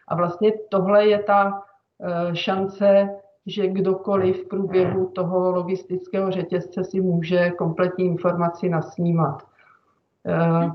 A 0.09 0.15
vlastně 0.15 0.53
tohle 0.69 1.07
je 1.07 1.23
ta 1.23 1.63
uh, 1.99 2.35
šance 2.35 3.09
že 3.47 3.67
kdokoliv 3.67 4.45
v 4.45 4.49
průběhu 4.49 5.07
toho 5.07 5.53
logistického 5.53 6.31
řetězce 6.31 6.85
si 6.85 7.01
může 7.01 7.51
kompletní 7.51 8.05
informaci 8.05 8.69
nasnímat. 8.69 9.43
Eh, 10.27 10.71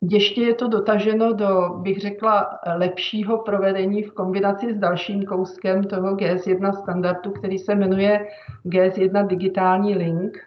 ještě 0.00 0.42
je 0.42 0.54
to 0.54 0.68
dotaženo 0.68 1.32
do, 1.32 1.68
bych 1.68 2.00
řekla, 2.00 2.58
lepšího 2.76 3.38
provedení 3.38 4.02
v 4.02 4.12
kombinaci 4.12 4.74
s 4.74 4.78
dalším 4.78 5.24
kouskem 5.24 5.84
toho 5.84 6.16
GS1 6.16 6.72
standardu, 6.82 7.30
který 7.30 7.58
se 7.58 7.74
jmenuje 7.74 8.28
GS1 8.64 9.26
digitální 9.26 9.94
link. 9.94 10.38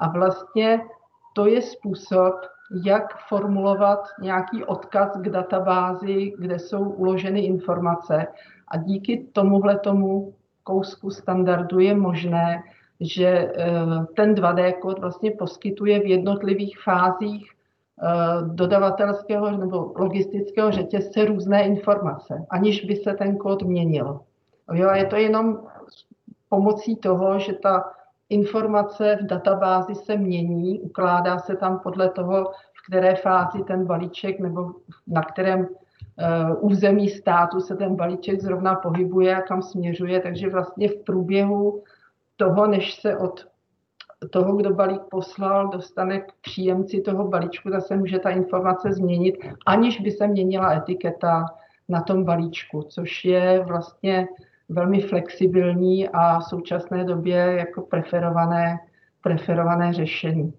A 0.00 0.08
vlastně 0.08 0.80
to 1.32 1.46
je 1.46 1.62
způsob, 1.62 2.34
jak 2.84 3.18
formulovat 3.28 3.98
nějaký 4.20 4.64
odkaz 4.64 5.16
k 5.16 5.28
databázi, 5.28 6.32
kde 6.38 6.58
jsou 6.58 6.90
uloženy 6.90 7.40
informace 7.40 8.26
a 8.68 8.76
díky 8.76 9.26
tomuhle 9.32 9.78
tomu 9.78 10.34
kousku 10.62 11.10
standardu 11.10 11.78
je 11.78 11.94
možné, 11.96 12.62
že 13.00 13.26
eh, 13.26 13.52
ten 14.16 14.34
2D 14.34 14.72
kód 14.80 14.98
vlastně 14.98 15.30
poskytuje 15.30 16.00
v 16.00 16.06
jednotlivých 16.06 16.78
fázích 16.84 17.50
eh, 17.50 18.08
dodavatelského 18.42 19.50
nebo 19.50 19.92
logistického 19.96 20.70
řetězce 20.70 21.24
různé 21.24 21.66
informace, 21.66 22.46
aniž 22.50 22.84
by 22.84 22.96
se 22.96 23.12
ten 23.12 23.36
kód 23.36 23.62
měnil. 23.62 24.20
Jo, 24.72 24.88
a 24.88 24.96
je 24.96 25.06
to 25.06 25.16
jenom 25.16 25.58
pomocí 26.48 26.96
toho, 26.96 27.38
že 27.38 27.52
ta 27.52 27.84
informace 28.32 29.18
v 29.22 29.26
databázi 29.26 29.94
se 29.94 30.16
mění, 30.16 30.80
ukládá 30.80 31.38
se 31.38 31.56
tam 31.56 31.78
podle 31.78 32.08
toho, 32.10 32.44
v 32.44 32.86
které 32.88 33.14
fázi 33.14 33.62
ten 33.64 33.86
balíček 33.86 34.40
nebo 34.40 34.72
na 35.06 35.22
kterém 35.22 35.60
uh, 35.60 36.70
území 36.70 37.08
státu 37.08 37.60
se 37.60 37.76
ten 37.76 37.96
balíček 37.96 38.40
zrovna 38.40 38.74
pohybuje 38.74 39.36
a 39.36 39.40
kam 39.40 39.62
směřuje, 39.62 40.20
takže 40.20 40.50
vlastně 40.50 40.88
v 40.88 41.04
průběhu 41.04 41.82
toho, 42.36 42.66
než 42.66 42.94
se 42.94 43.16
od 43.16 43.46
toho, 44.30 44.56
kdo 44.56 44.74
balík 44.74 45.02
poslal, 45.10 45.68
dostane 45.68 46.20
k 46.20 46.32
příjemci 46.40 47.00
toho 47.00 47.28
balíčku, 47.28 47.70
zase 47.70 47.96
může 47.96 48.18
ta 48.18 48.30
informace 48.30 48.92
změnit, 48.92 49.34
aniž 49.66 50.00
by 50.00 50.10
se 50.10 50.26
měnila 50.26 50.74
etiketa 50.74 51.46
na 51.88 52.02
tom 52.02 52.24
balíčku, 52.24 52.82
což 52.82 53.24
je 53.24 53.64
vlastně 53.66 54.28
velmi 54.72 55.00
flexibilní 55.00 56.08
a 56.08 56.38
v 56.38 56.44
současné 56.44 57.04
době 57.04 57.36
jako 57.36 57.82
preferované, 57.82 58.78
preferované 59.22 59.92
řešení. 59.92 60.52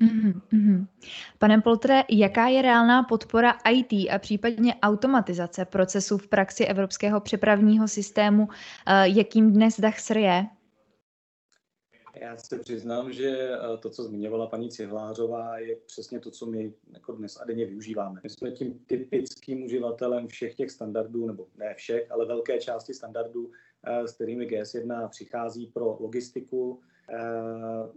Mm-hmm. 0.00 0.86
Pane 1.38 1.60
Poltre, 1.60 2.02
jaká 2.10 2.46
je 2.48 2.62
reálná 2.62 3.02
podpora 3.02 3.54
IT 3.70 3.92
a 3.92 4.18
případně 4.18 4.74
automatizace 4.74 5.64
procesů 5.64 6.18
v 6.18 6.28
praxi 6.28 6.64
evropského 6.64 7.20
přepravního 7.20 7.88
systému, 7.88 8.48
eh, 8.86 9.08
jakým 9.08 9.52
dnes 9.52 9.80
DAXR 9.80 10.16
je? 10.16 10.46
Já 12.22 12.36
se 12.36 12.58
přiznám, 12.58 13.12
že 13.12 13.28
eh, 13.28 13.76
to, 13.78 13.90
co 13.90 14.04
zmiňovala 14.04 14.46
paní 14.46 14.70
Cihlářová, 14.70 15.58
je 15.58 15.76
přesně 15.76 16.20
to, 16.20 16.30
co 16.30 16.46
my 16.46 16.72
jako 16.92 17.12
dnes 17.12 17.40
a 17.40 17.44
denně 17.44 17.66
využíváme. 17.66 18.20
My 18.22 18.30
jsme 18.30 18.50
tím 18.50 18.78
typickým 18.86 19.64
uživatelem 19.64 20.28
všech 20.28 20.54
těch 20.54 20.70
standardů, 20.70 21.26
nebo 21.26 21.46
ne 21.56 21.74
všech, 21.74 22.10
ale 22.10 22.26
velké 22.26 22.58
části 22.58 22.94
standardů, 22.94 23.50
eh, 23.84 24.08
s 24.08 24.12
kterými 24.12 24.46
GS1 24.46 25.08
přichází 25.08 25.66
pro 25.66 25.96
logistiku. 26.00 26.80
Eh, 27.08 27.18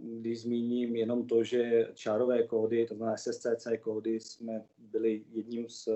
když 0.00 0.42
zmíním 0.42 0.96
jenom 0.96 1.26
to, 1.26 1.44
že 1.44 1.88
čárové 1.94 2.42
kódy, 2.42 2.86
to 2.86 2.94
znamená 2.94 3.16
SSCC 3.16 3.78
kódy, 3.78 4.20
jsme 4.20 4.64
byli 4.78 5.24
jedním 5.30 5.68
z 5.68 5.88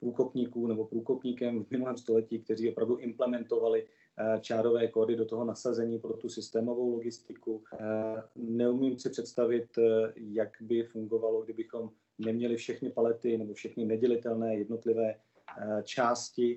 průkopníků 0.00 0.66
nebo 0.66 0.84
průkopníkem 0.84 1.64
v 1.64 1.70
minulém 1.70 1.96
století, 1.96 2.38
kteří 2.38 2.70
opravdu 2.70 2.96
implementovali 2.96 3.86
čárové 4.40 4.88
kódy 4.88 5.16
do 5.16 5.24
toho 5.24 5.44
nasazení 5.44 5.98
pro 5.98 6.12
tu 6.12 6.28
systémovou 6.28 6.90
logistiku. 6.90 7.64
Eh, 7.72 8.22
neumím 8.36 8.98
si 8.98 9.10
představit, 9.10 9.78
eh, 9.78 10.12
jak 10.16 10.50
by 10.60 10.82
fungovalo, 10.82 11.42
kdybychom 11.42 11.90
neměli 12.18 12.56
všechny 12.56 12.90
palety 12.90 13.38
nebo 13.38 13.54
všechny 13.54 13.84
nedělitelné 13.84 14.56
jednotlivé 14.56 15.14
části, 15.82 16.56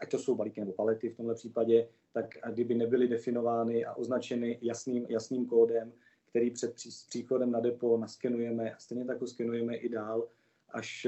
ať 0.00 0.10
to 0.10 0.18
jsou 0.18 0.34
balíky 0.34 0.60
nebo 0.60 0.72
palety 0.72 1.08
v 1.08 1.16
tomhle 1.16 1.34
případě, 1.34 1.88
tak 2.12 2.26
kdyby 2.52 2.74
nebyly 2.74 3.08
definovány 3.08 3.84
a 3.84 3.94
označeny 3.94 4.58
jasným, 4.62 5.06
jasným 5.08 5.46
kódem, 5.46 5.92
který 6.28 6.50
před 6.50 6.74
příchodem 7.08 7.50
na 7.50 7.60
depo 7.60 7.98
naskenujeme 7.98 8.74
a 8.74 8.78
stejně 8.78 9.04
tak 9.04 9.20
ho 9.20 9.26
skenujeme 9.26 9.76
i 9.76 9.88
dál 9.88 10.28
až 10.68 11.06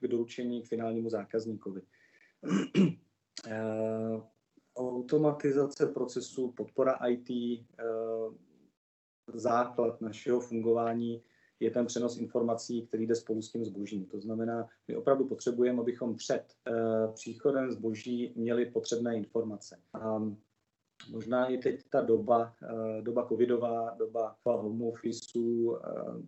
k 0.00 0.08
doručení 0.08 0.62
k 0.62 0.68
finálnímu 0.68 1.08
zákazníkovi 1.08 1.82
automatizace 4.76 5.86
procesu, 5.86 6.52
podpora 6.52 6.92
IT, 6.92 7.30
eh, 7.30 7.84
základ 9.34 10.00
našeho 10.00 10.40
fungování 10.40 11.22
je 11.60 11.70
ten 11.70 11.86
přenos 11.86 12.18
informací, 12.18 12.86
který 12.86 13.06
jde 13.06 13.14
spolu 13.14 13.42
s 13.42 13.52
tím 13.52 13.64
zbožím. 13.64 14.06
To 14.06 14.20
znamená, 14.20 14.68
my 14.88 14.96
opravdu 14.96 15.24
potřebujeme, 15.24 15.80
abychom 15.80 16.16
před 16.16 16.44
eh, 16.68 16.72
příchodem 17.12 17.70
zboží 17.70 18.32
měli 18.36 18.66
potřebné 18.66 19.16
informace. 19.16 19.80
A 19.92 20.22
možná 21.10 21.46
i 21.46 21.58
teď 21.58 21.80
ta 21.90 22.00
doba, 22.00 22.54
eh, 22.62 23.02
doba 23.02 23.28
covidová, 23.28 23.94
doba 23.98 24.36
home 24.44 24.82
officeu 24.82 25.78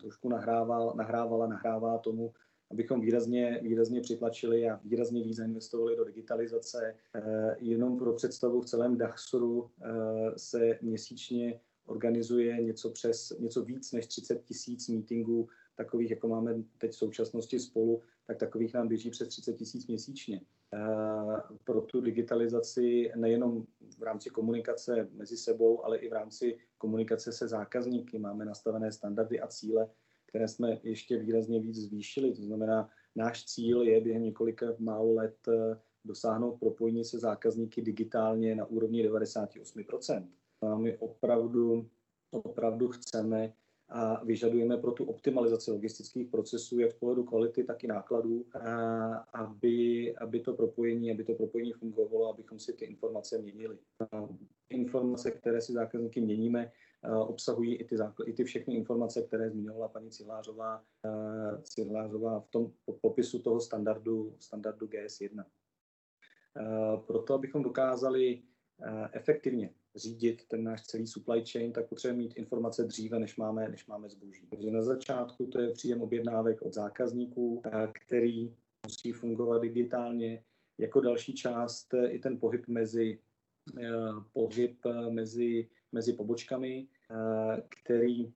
trošku 0.00 0.28
nahrával, 0.28 0.92
nahrávala, 0.96 1.46
nahrává 1.46 1.98
tomu, 1.98 2.32
abychom 2.70 3.00
výrazně, 3.00 3.60
výrazně 3.62 4.00
přitlačili 4.00 4.70
a 4.70 4.80
výrazně 4.84 5.22
víc 5.22 5.38
investovali 5.38 5.96
do 5.96 6.04
digitalizace. 6.04 6.94
Eh, 7.14 7.56
jenom 7.58 7.98
pro 7.98 8.12
představu 8.12 8.60
v 8.60 8.66
celém 8.66 8.98
Dachsoru 8.98 9.70
eh, 9.82 9.90
se 10.36 10.78
měsíčně 10.82 11.60
organizuje 11.86 12.62
něco 12.62 12.90
přes 12.90 13.32
něco 13.38 13.64
víc 13.64 13.92
než 13.92 14.06
30 14.06 14.44
tisíc 14.44 14.88
meetingů, 14.88 15.48
takových, 15.76 16.10
jako 16.10 16.28
máme 16.28 16.54
teď 16.78 16.92
v 16.92 16.96
současnosti 16.96 17.58
spolu, 17.58 18.02
tak 18.26 18.36
takových 18.36 18.74
nám 18.74 18.88
běží 18.88 19.10
přes 19.10 19.28
30 19.28 19.56
tisíc 19.56 19.86
měsíčně. 19.86 20.40
Eh, 20.74 21.42
pro 21.64 21.80
tu 21.80 22.00
digitalizaci 22.00 23.12
nejenom 23.16 23.66
v 23.98 24.02
rámci 24.02 24.30
komunikace 24.30 25.08
mezi 25.12 25.36
sebou, 25.36 25.84
ale 25.84 25.98
i 25.98 26.08
v 26.08 26.12
rámci 26.12 26.58
komunikace 26.78 27.32
se 27.32 27.48
zákazníky 27.48 28.18
máme 28.18 28.44
nastavené 28.44 28.92
standardy 28.92 29.40
a 29.40 29.46
cíle, 29.46 29.88
které 30.36 30.48
jsme 30.48 30.80
ještě 30.82 31.18
výrazně 31.18 31.60
víc 31.60 31.76
zvýšili. 31.76 32.34
To 32.34 32.42
znamená, 32.42 32.88
náš 33.14 33.44
cíl 33.44 33.82
je 33.82 34.00
během 34.00 34.22
několika 34.22 34.66
málo 34.78 35.14
let 35.14 35.36
eh, 35.48 35.80
dosáhnout 36.04 36.56
propojení 36.60 37.04
se 37.04 37.18
zákazníky 37.18 37.82
digitálně 37.82 38.54
na 38.54 38.64
úrovni 38.64 39.08
98%. 39.08 40.26
A 40.60 40.76
my 40.76 40.96
opravdu, 40.96 41.88
opravdu 42.30 42.88
chceme 42.88 43.52
a 43.88 44.24
vyžadujeme 44.24 44.76
pro 44.76 44.92
tu 44.92 45.04
optimalizaci 45.04 45.70
logistických 45.70 46.28
procesů, 46.28 46.78
jak 46.78 46.92
z 46.92 46.94
pohledu 46.94 47.24
kvality, 47.24 47.64
tak 47.64 47.84
i 47.84 47.86
nákladů, 47.86 48.44
aby, 49.32 50.16
aby 50.16 50.40
to 50.40 50.54
propojení, 50.54 51.10
aby 51.10 51.24
to 51.24 51.34
propojení 51.34 51.72
fungovalo, 51.72 52.28
abychom 52.28 52.58
si 52.58 52.72
ty 52.72 52.84
informace 52.84 53.38
měnili. 53.38 53.78
Informace, 54.68 55.30
které 55.30 55.60
si 55.60 55.72
zákazníky 55.72 56.20
měníme, 56.20 56.72
obsahují 57.26 57.74
i 57.74 57.84
ty, 57.84 57.96
i 58.26 58.32
ty 58.32 58.44
všechny 58.44 58.74
informace, 58.74 59.22
které 59.22 59.50
zmiňovala 59.50 59.88
paní 59.88 60.10
Cihlářová, 60.10 60.84
Cihlářová 61.62 62.40
v 62.40 62.48
tom 62.48 62.72
popisu 63.00 63.38
toho 63.38 63.60
standardu, 63.60 64.36
standardu 64.38 64.86
GS1. 64.86 65.44
Proto, 67.06 67.34
abychom 67.34 67.62
dokázali 67.62 68.42
efektivně 69.12 69.74
řídit 69.96 70.48
ten 70.48 70.64
náš 70.64 70.86
celý 70.86 71.06
supply 71.06 71.44
chain, 71.52 71.72
tak 71.72 71.88
potřebujeme 71.88 72.18
mít 72.18 72.36
informace 72.36 72.84
dříve, 72.84 73.18
než 73.18 73.36
máme, 73.36 73.68
než 73.68 73.86
máme 73.86 74.08
zboží. 74.08 74.46
Takže 74.46 74.70
na 74.70 74.82
začátku 74.82 75.46
to 75.46 75.60
je 75.60 75.72
příjem 75.72 76.02
objednávek 76.02 76.62
od 76.62 76.74
zákazníků, 76.74 77.62
který 78.06 78.56
musí 78.86 79.12
fungovat 79.12 79.58
digitálně. 79.58 80.44
Jako 80.78 81.00
další 81.00 81.34
část 81.34 81.94
i 82.08 82.18
ten 82.18 82.40
pohyb 82.40 82.68
mezi, 82.68 83.18
pohyb 84.32 84.78
mezi, 85.10 85.68
mezi 85.92 86.12
pobočkami, 86.12 86.88
Eh, 87.10 87.62
který, 87.68 88.32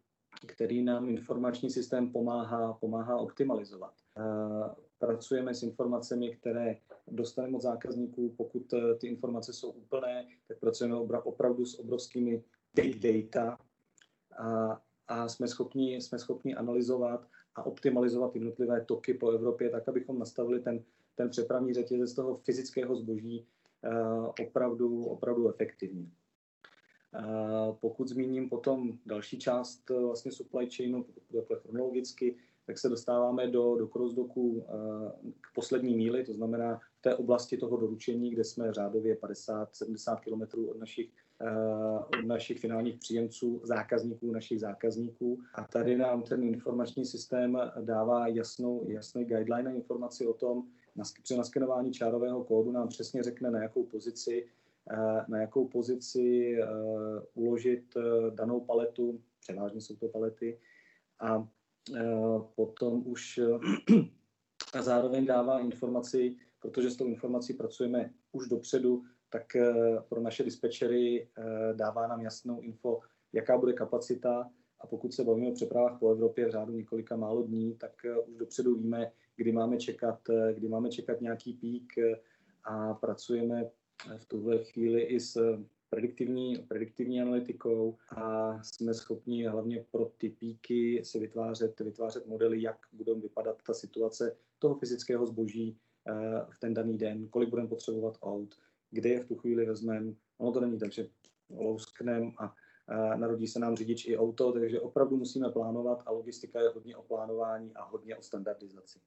který 0.46 0.82
nám 0.82 1.08
informační 1.08 1.70
systém 1.70 2.12
pomáhá, 2.12 2.72
pomáhá 2.72 3.16
optimalizovat. 3.16 3.94
Eh, 4.18 4.74
pracujeme 4.98 5.54
s 5.54 5.62
informacemi, 5.62 6.36
které 6.36 6.76
dostaneme 7.08 7.56
od 7.56 7.62
zákazníků. 7.62 8.34
Pokud 8.36 8.72
eh, 8.72 8.94
ty 8.94 9.06
informace 9.06 9.52
jsou 9.52 9.70
úplné, 9.70 10.26
tak 10.48 10.58
pracujeme 10.58 10.96
opravdu 10.96 11.64
s 11.64 11.78
obrovskými 11.78 12.44
big 12.74 12.98
data 12.98 13.58
a, 14.38 14.80
a 15.08 15.28
jsme, 15.28 15.48
schopni, 15.48 16.00
jsme 16.00 16.18
schopni 16.18 16.54
analyzovat 16.54 17.26
a 17.54 17.66
optimalizovat 17.66 18.34
jednotlivé 18.34 18.84
toky 18.84 19.14
po 19.14 19.30
Evropě, 19.30 19.70
tak 19.70 19.88
abychom 19.88 20.18
nastavili 20.18 20.60
ten, 20.60 20.84
ten 21.14 21.30
přepravní 21.30 21.74
řetězec 21.74 22.14
toho 22.14 22.36
fyzického 22.36 22.96
zboží 22.96 23.46
opravdu, 24.40 25.04
opravdu 25.04 25.48
efektivně. 25.48 26.10
Pokud 27.80 28.08
zmíním 28.08 28.48
potom 28.48 28.98
další 29.06 29.38
část 29.38 29.90
eh, 29.90 30.00
vlastně 30.00 30.32
supply 30.32 30.70
chainu, 30.70 31.06
takhle 31.32 31.56
chronologicky, 31.56 32.36
tak 32.66 32.78
se 32.78 32.88
dostáváme 32.88 33.46
do, 33.46 33.76
do 33.76 33.88
crossdoku 33.88 34.64
eh, 34.68 35.32
k 35.40 35.54
poslední 35.54 35.94
míli, 35.94 36.24
to 36.24 36.32
znamená 36.32 36.80
v 36.98 37.02
té 37.02 37.14
oblasti 37.14 37.56
toho 37.56 37.76
doručení, 37.76 38.30
kde 38.30 38.44
jsme 38.44 38.72
řádově 38.72 39.14
50-70 39.14 40.16
km 40.20 40.68
od 40.70 40.78
našich, 40.78 41.10
eh, 41.40 42.18
od 42.18 42.26
našich 42.26 42.60
finálních 42.60 42.98
příjemců, 42.98 43.60
zákazníků, 43.64 44.32
našich 44.32 44.60
zákazníků. 44.60 45.38
A 45.54 45.64
tady 45.64 45.96
nám 45.96 46.22
ten 46.22 46.42
informační 46.42 47.06
systém 47.06 47.58
dává 47.80 48.26
jasnou, 48.26 48.84
jasný 48.88 49.24
guideline 49.24 49.70
a 49.70 49.74
informaci 49.74 50.26
o 50.26 50.34
tom, 50.34 50.62
při 51.22 51.36
naskenování 51.36 51.92
čárového 51.92 52.44
kódu 52.44 52.72
nám 52.72 52.88
přesně 52.88 53.22
řekne, 53.22 53.50
na 53.50 53.62
jakou 53.62 53.84
pozici 53.84 54.46
Eh, 54.46 54.59
na 55.28 55.40
jakou 55.40 55.68
pozici 55.68 56.56
eh, 56.60 56.66
uložit 57.34 57.96
eh, 57.96 58.30
danou 58.30 58.60
paletu, 58.60 59.22
převážně 59.40 59.80
jsou 59.80 59.96
to 59.96 60.08
palety, 60.08 60.58
a 61.20 61.48
potom 62.54 63.02
už 63.06 63.40
a 64.74 64.82
zároveň 64.82 65.26
dává 65.26 65.60
informaci, 65.60 66.36
protože 66.60 66.90
s 66.90 66.96
tou 66.96 67.06
informací 67.06 67.54
pracujeme 67.54 68.10
už 68.32 68.48
dopředu, 68.48 69.02
tak 69.28 69.56
pro 70.08 70.20
naše 70.20 70.42
dispečery 70.44 71.28
dává 71.72 72.06
nám 72.06 72.20
jasnou 72.20 72.60
info, 72.60 73.00
jaká 73.32 73.58
bude 73.58 73.72
kapacita 73.72 74.50
a 74.80 74.86
pokud 74.86 75.14
se 75.14 75.24
bavíme 75.24 75.48
o 75.48 75.54
přepravách 75.54 75.98
po 75.98 76.10
Evropě 76.10 76.46
v 76.46 76.50
řádu 76.50 76.72
několika 76.72 77.16
málo 77.16 77.42
dní, 77.42 77.74
tak 77.74 77.92
už 78.26 78.36
dopředu 78.36 78.74
víme, 78.74 79.12
kdy 79.36 79.52
máme 79.52 79.76
čekat, 79.76 80.20
kdy 80.54 80.68
máme 80.68 80.90
čekat 80.90 81.20
nějaký 81.20 81.52
pík 81.52 81.92
a 82.64 82.94
pracujeme 82.94 83.70
v 84.18 84.24
tuhle 84.24 84.64
chvíli 84.64 85.02
i 85.02 85.20
s 85.20 85.58
prediktivní, 85.90 86.56
prediktivní 86.68 87.22
analytikou 87.22 87.96
a 88.16 88.58
jsme 88.62 88.94
schopni 88.94 89.46
hlavně 89.46 89.84
pro 89.90 90.04
ty 90.04 90.28
píky 90.28 91.04
si 91.04 91.18
vytvářet, 91.18 91.80
vytvářet 91.80 92.26
modely, 92.26 92.62
jak 92.62 92.76
budou 92.92 93.20
vypadat 93.20 93.62
ta 93.66 93.74
situace 93.74 94.36
toho 94.58 94.74
fyzického 94.74 95.26
zboží 95.26 95.78
eh, 96.08 96.12
v 96.50 96.58
ten 96.58 96.74
daný 96.74 96.98
den, 96.98 97.28
kolik 97.28 97.48
budeme 97.48 97.68
potřebovat 97.68 98.18
aut, 98.22 98.54
kde 98.90 99.08
je 99.08 99.20
v 99.20 99.28
tu 99.28 99.36
chvíli 99.36 99.66
vezmeme. 99.66 100.14
Ono 100.38 100.52
to 100.52 100.60
není 100.60 100.78
tak, 100.78 100.92
že 100.92 101.08
lousknem 101.50 102.32
a 102.38 102.54
narodí 103.16 103.46
se 103.46 103.58
nám 103.58 103.76
řidič 103.76 104.06
i 104.08 104.18
auto, 104.18 104.52
takže 104.52 104.80
opravdu 104.80 105.16
musíme 105.16 105.50
plánovat 105.50 106.02
a 106.06 106.10
logistika 106.10 106.60
je 106.60 106.68
hodně 106.68 106.96
o 106.96 107.02
plánování 107.02 107.74
a 107.74 107.84
hodně 107.84 108.16
o 108.16 108.22
standardizaci. 108.22 108.98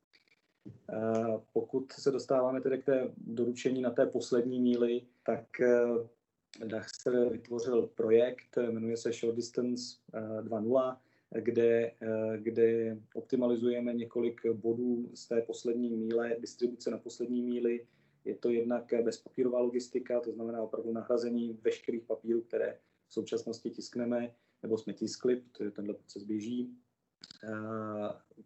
Eh, 0.67 1.39
pokud 1.53 1.91
se 1.91 2.11
dostáváme 2.11 2.61
tedy 2.61 2.77
k 2.77 2.85
té 2.85 3.13
doručení 3.17 3.81
na 3.81 3.91
té 3.91 4.05
poslední 4.05 4.59
míli, 4.59 5.01
tak 5.25 5.61
eh, 5.61 6.65
Daxter 6.65 7.29
vytvořil 7.29 7.87
projekt, 7.87 8.57
jmenuje 8.71 8.97
se 8.97 9.11
Short 9.11 9.35
Distance 9.35 9.97
2.0, 10.13 10.97
eh, 11.35 11.41
kde, 11.41 11.91
kde 12.37 12.97
optimalizujeme 13.13 13.93
několik 13.93 14.45
bodů 14.53 15.09
z 15.13 15.27
té 15.27 15.41
poslední 15.41 15.89
míle, 15.89 16.35
distribuce 16.39 16.91
na 16.91 16.97
poslední 16.97 17.41
míli. 17.41 17.87
Je 18.25 18.35
to 18.35 18.49
jednak 18.49 18.93
bezpapírová 19.03 19.59
logistika, 19.59 20.19
to 20.19 20.31
znamená 20.31 20.61
opravdu 20.61 20.91
nahrazení 20.91 21.59
veškerých 21.61 22.03
papírů, 22.03 22.41
které 22.41 22.79
v 23.07 23.13
současnosti 23.13 23.69
tiskneme, 23.69 24.35
nebo 24.63 24.77
jsme 24.77 24.93
tiskli, 24.93 25.35
protože 25.35 25.71
tenhle 25.71 25.93
proces 25.93 26.23
běží. 26.23 26.77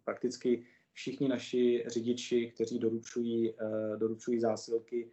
Prakticky 0.04 0.66
všichni 0.98 1.28
naši 1.28 1.84
řidiči, 1.86 2.50
kteří 2.54 2.78
doručují, 2.78 3.50
eh, 3.50 3.96
doručují 3.96 4.40
zásilky, 4.40 5.10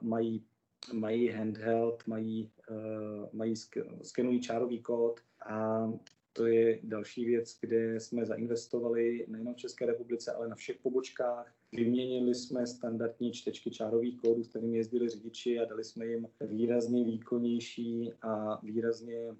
mají, 0.00 0.44
mají 0.92 1.28
handheld, 1.28 2.06
mají, 2.06 2.50
eh, 2.70 3.28
mají 3.32 3.54
skenují 4.02 4.40
čárový 4.40 4.82
kód 4.82 5.20
a 5.46 5.88
to 6.32 6.46
je 6.46 6.80
další 6.82 7.24
věc, 7.24 7.58
kde 7.60 8.00
jsme 8.00 8.26
zainvestovali 8.26 9.26
nejen 9.28 9.54
v 9.54 9.56
České 9.56 9.86
republice, 9.86 10.32
ale 10.32 10.48
na 10.48 10.54
všech 10.54 10.78
pobočkách. 10.78 11.54
Vyměnili 11.72 12.34
jsme 12.34 12.66
standardní 12.66 13.32
čtečky 13.32 13.70
čárových 13.70 14.20
kódů, 14.20 14.44
s 14.44 14.48
kterými 14.48 14.76
jezdili 14.76 15.08
řidiči 15.08 15.58
a 15.58 15.64
dali 15.64 15.84
jsme 15.84 16.06
jim 16.06 16.28
výrazně 16.40 17.04
výkonnější 17.04 18.12
a 18.22 18.60
výrazně 18.64 19.36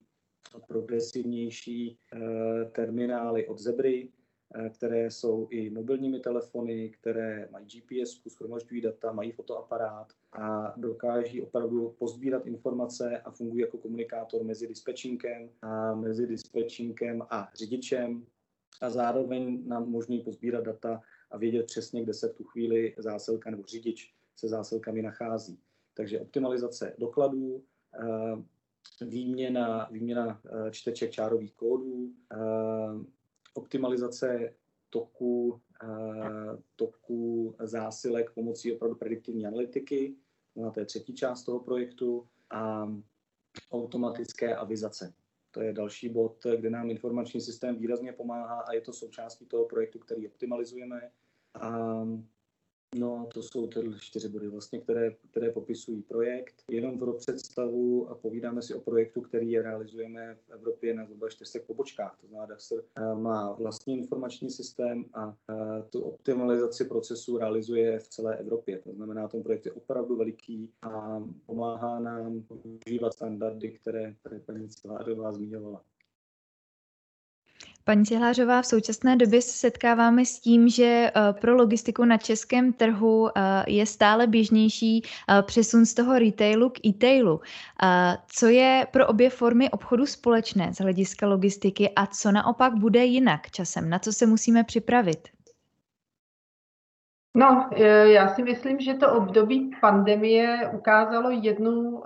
progresivnější 0.69 1.99
eh, 2.13 2.65
terminály 2.65 3.47
od 3.47 3.59
Zebry, 3.59 4.09
Eh, 4.09 4.20
které 4.71 5.11
jsou 5.11 5.49
i 5.51 5.71
mobilními 5.71 6.21
telefony, 6.21 6.91
které 6.91 7.49
mají 7.51 7.67
GPS, 7.67 8.23
schromažďují 8.29 8.81
data, 8.81 9.13
mají 9.13 9.33
fotoaparát 9.33 10.13
a 10.33 10.75
dokáží 10.77 11.43
opravdu 11.43 11.95
pozbírat 11.99 12.47
informace 12.47 13.19
a 13.19 13.31
fungují 13.31 13.61
jako 13.61 13.79
komunikátor 13.79 14.45
mezi 14.45 14.67
dispečinkem 14.67 15.51
a 15.63 15.95
mezi 15.95 16.27
dispečinkem 16.27 17.23
a 17.31 17.51
řidičem 17.55 18.27
a 18.81 18.91
zároveň 18.91 19.69
nám 19.69 19.83
umožní 19.83 20.21
pozbírat 20.21 20.65
data 20.65 21.01
a 21.31 21.39
vědět 21.39 21.67
přesně, 21.67 22.03
kde 22.03 22.15
se 22.15 22.29
v 22.29 22.35
tu 22.35 22.45
chvíli 22.45 22.95
zásilka 22.99 23.51
nebo 23.51 23.63
řidič 23.63 24.15
se 24.37 24.49
zásilkami 24.49 25.03
nachází. 25.03 25.59
Takže 25.95 26.21
optimalizace 26.21 26.95
dokladů, 26.99 27.65
eh, 27.95 29.05
výměna, 29.05 29.89
výměna 29.91 30.41
eh, 30.45 30.71
čteček 30.71 31.11
čárových 31.11 31.55
kódů, 31.55 32.13
optimalizace 33.71 34.55
toku, 34.91 35.61
eh, 35.83 36.59
toku 36.77 37.55
zásilek 37.63 38.31
pomocí 38.31 38.73
opravdu 38.73 38.97
prediktivní 38.97 39.47
analytiky, 39.47 40.17
to 40.75 40.81
je 40.81 40.87
třetí 40.87 41.15
část 41.15 41.45
toho 41.45 41.61
projektu, 41.61 42.27
a 42.51 42.89
automatické 43.73 44.57
avizace. 44.57 45.15
To 45.51 45.61
je 45.61 45.73
další 45.73 46.09
bod, 46.09 46.47
kde 46.57 46.71
nám 46.71 46.91
informační 46.91 47.41
systém 47.41 47.77
výrazně 47.77 48.13
pomáhá 48.13 48.61
a 48.61 48.73
je 48.73 48.81
to 48.81 48.93
součástí 48.93 49.47
toho 49.47 49.65
projektu, 49.65 49.99
který 49.99 50.29
optimalizujeme. 50.29 51.11
A 51.55 52.05
No, 52.95 53.29
to 53.35 53.43
jsou 53.43 53.67
ty 53.67 53.81
čtyři 53.99 54.29
body, 54.29 54.49
vlastně, 54.49 54.81
které, 54.81 55.11
které 55.31 55.51
popisují 55.53 56.03
projekt. 56.03 56.55
Jenom 56.71 56.99
pro 56.99 57.13
představu 57.13 58.11
a 58.11 58.15
povídáme 58.15 58.63
si 58.63 58.75
o 58.75 58.81
projektu, 58.81 59.21
který 59.21 59.59
realizujeme 59.59 60.35
v 60.35 60.51
Evropě 60.51 60.95
na 60.95 61.05
zhruba 61.05 61.29
400 61.29 61.59
pobočkách. 61.67 62.19
To 62.21 62.27
znamená, 62.27 62.47
Daxter 62.47 62.83
eh, 62.97 63.15
má 63.15 63.53
vlastní 63.53 63.99
informační 63.99 64.51
systém 64.51 65.05
a 65.15 65.37
eh, 65.51 65.83
tu 65.91 66.01
optimalizaci 66.01 66.85
procesu 66.85 67.39
realizuje 67.39 67.99
v 67.99 68.09
celé 68.09 68.37
Evropě. 68.37 68.79
To 68.79 68.93
znamená, 68.93 69.29
ten 69.29 69.43
projekt 69.43 69.67
je 69.67 69.73
opravdu 69.73 70.17
veliký 70.17 70.71
a 70.83 71.23
pomáhá 71.47 72.01
nám 72.01 72.45
užívat 72.87 73.13
standardy, 73.13 73.71
které, 73.71 74.15
paní 74.47 74.69
Cilářová 74.69 75.33
zmiňovala. 75.33 75.83
Paní 77.85 78.05
Cihlářová, 78.05 78.63
v 78.63 78.67
současné 78.67 79.17
době 79.17 79.43
se 79.43 79.59
setkáváme 79.59 80.25
s 80.25 80.41
tím, 80.41 80.69
že 80.69 80.85
eh, 80.85 81.33
pro 81.41 81.55
logistiku 81.55 82.05
na 82.05 82.19
českém 82.19 82.73
trhu 82.73 83.29
eh, 83.29 83.65
je 83.67 83.87
stále 83.87 84.27
běžnější 84.27 85.03
eh, 85.03 85.43
přesun 85.43 85.87
z 85.87 85.95
toho 85.95 86.19
retailu 86.19 86.71
k 86.71 86.87
e-tailu. 86.87 87.41
Co 88.27 88.47
je 88.47 88.87
pro 88.91 89.07
obě 89.07 89.31
formy 89.31 89.71
obchodu 89.71 90.07
společné 90.07 90.75
z 90.75 90.79
hlediska 90.79 91.27
logistiky 91.27 91.91
a 91.97 92.07
co 92.07 92.33
naopak 92.33 92.75
bude 92.75 93.05
jinak 93.05 93.51
časem? 93.51 93.91
Na 93.91 93.99
co 93.99 94.13
se 94.13 94.27
musíme 94.27 94.65
připravit? 94.65 95.29
No, 97.37 97.71
já 98.05 98.29
si 98.29 98.43
myslím, 98.43 98.81
že 98.81 98.95
to 98.95 99.13
období 99.13 99.71
pandemie 99.81 100.71
ukázalo 100.75 101.31
jednu 101.31 102.03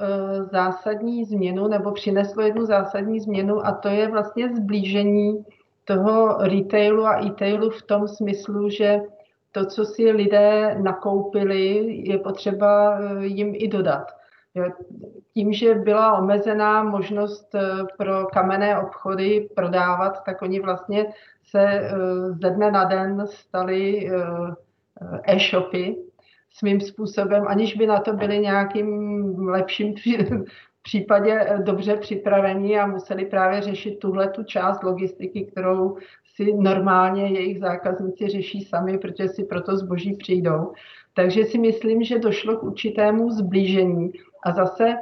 zásadní 0.52 1.24
změnu 1.24 1.68
nebo 1.68 1.92
přineslo 1.92 2.42
jednu 2.42 2.66
zásadní 2.66 3.20
změnu 3.20 3.66
a 3.66 3.72
to 3.72 3.88
je 3.88 4.08
vlastně 4.08 4.48
zblížení 4.48 5.44
toho 5.84 6.38
retailu 6.38 7.06
a 7.06 7.26
e-tailu 7.26 7.70
v 7.70 7.82
tom 7.82 8.08
smyslu, 8.08 8.68
že 8.68 9.00
to, 9.54 9.66
co 9.66 9.84
si 9.84 10.10
lidé 10.10 10.76
nakoupili, 10.82 11.86
je 12.10 12.18
potřeba 12.18 12.98
eh, 12.98 13.26
jim 13.26 13.52
i 13.54 13.68
dodat. 13.68 14.06
Tím, 15.34 15.52
že 15.52 15.74
byla 15.74 16.18
omezená 16.18 16.82
možnost 16.82 17.54
eh, 17.54 17.60
pro 17.98 18.26
kamenné 18.26 18.80
obchody 18.80 19.48
prodávat, 19.54 20.24
tak 20.24 20.42
oni 20.42 20.60
vlastně 20.60 21.06
se 21.44 21.62
eh, 21.62 21.90
ze 22.42 22.50
dne 22.50 22.70
na 22.70 22.84
den 22.84 23.26
stali 23.26 24.10
e-shopy 25.22 25.96
svým 26.50 26.80
způsobem, 26.80 27.44
aniž 27.46 27.74
by 27.74 27.86
na 27.86 28.00
to 28.00 28.12
byli 28.12 28.38
nějakým 28.38 29.48
lepším 29.48 29.94
případě 30.84 31.40
eh, 31.40 31.58
dobře 31.58 31.96
připravení 31.96 32.78
a 32.78 32.86
museli 32.86 33.24
právě 33.24 33.60
řešit 33.60 33.98
tuhle 33.98 34.28
tu 34.28 34.44
část 34.44 34.82
logistiky, 34.82 35.44
kterou 35.44 35.96
si 36.34 36.52
normálně 36.52 37.26
jejich 37.26 37.58
zákazníci 37.58 38.28
řeší 38.28 38.64
sami, 38.64 38.98
protože 38.98 39.28
si 39.28 39.44
proto 39.44 39.76
zboží 39.76 40.16
přijdou. 40.16 40.72
Takže 41.14 41.44
si 41.44 41.58
myslím, 41.58 42.02
že 42.02 42.18
došlo 42.18 42.56
k 42.56 42.62
určitému 42.62 43.30
zblížení 43.30 44.12
a 44.44 44.52
zase 44.52 44.94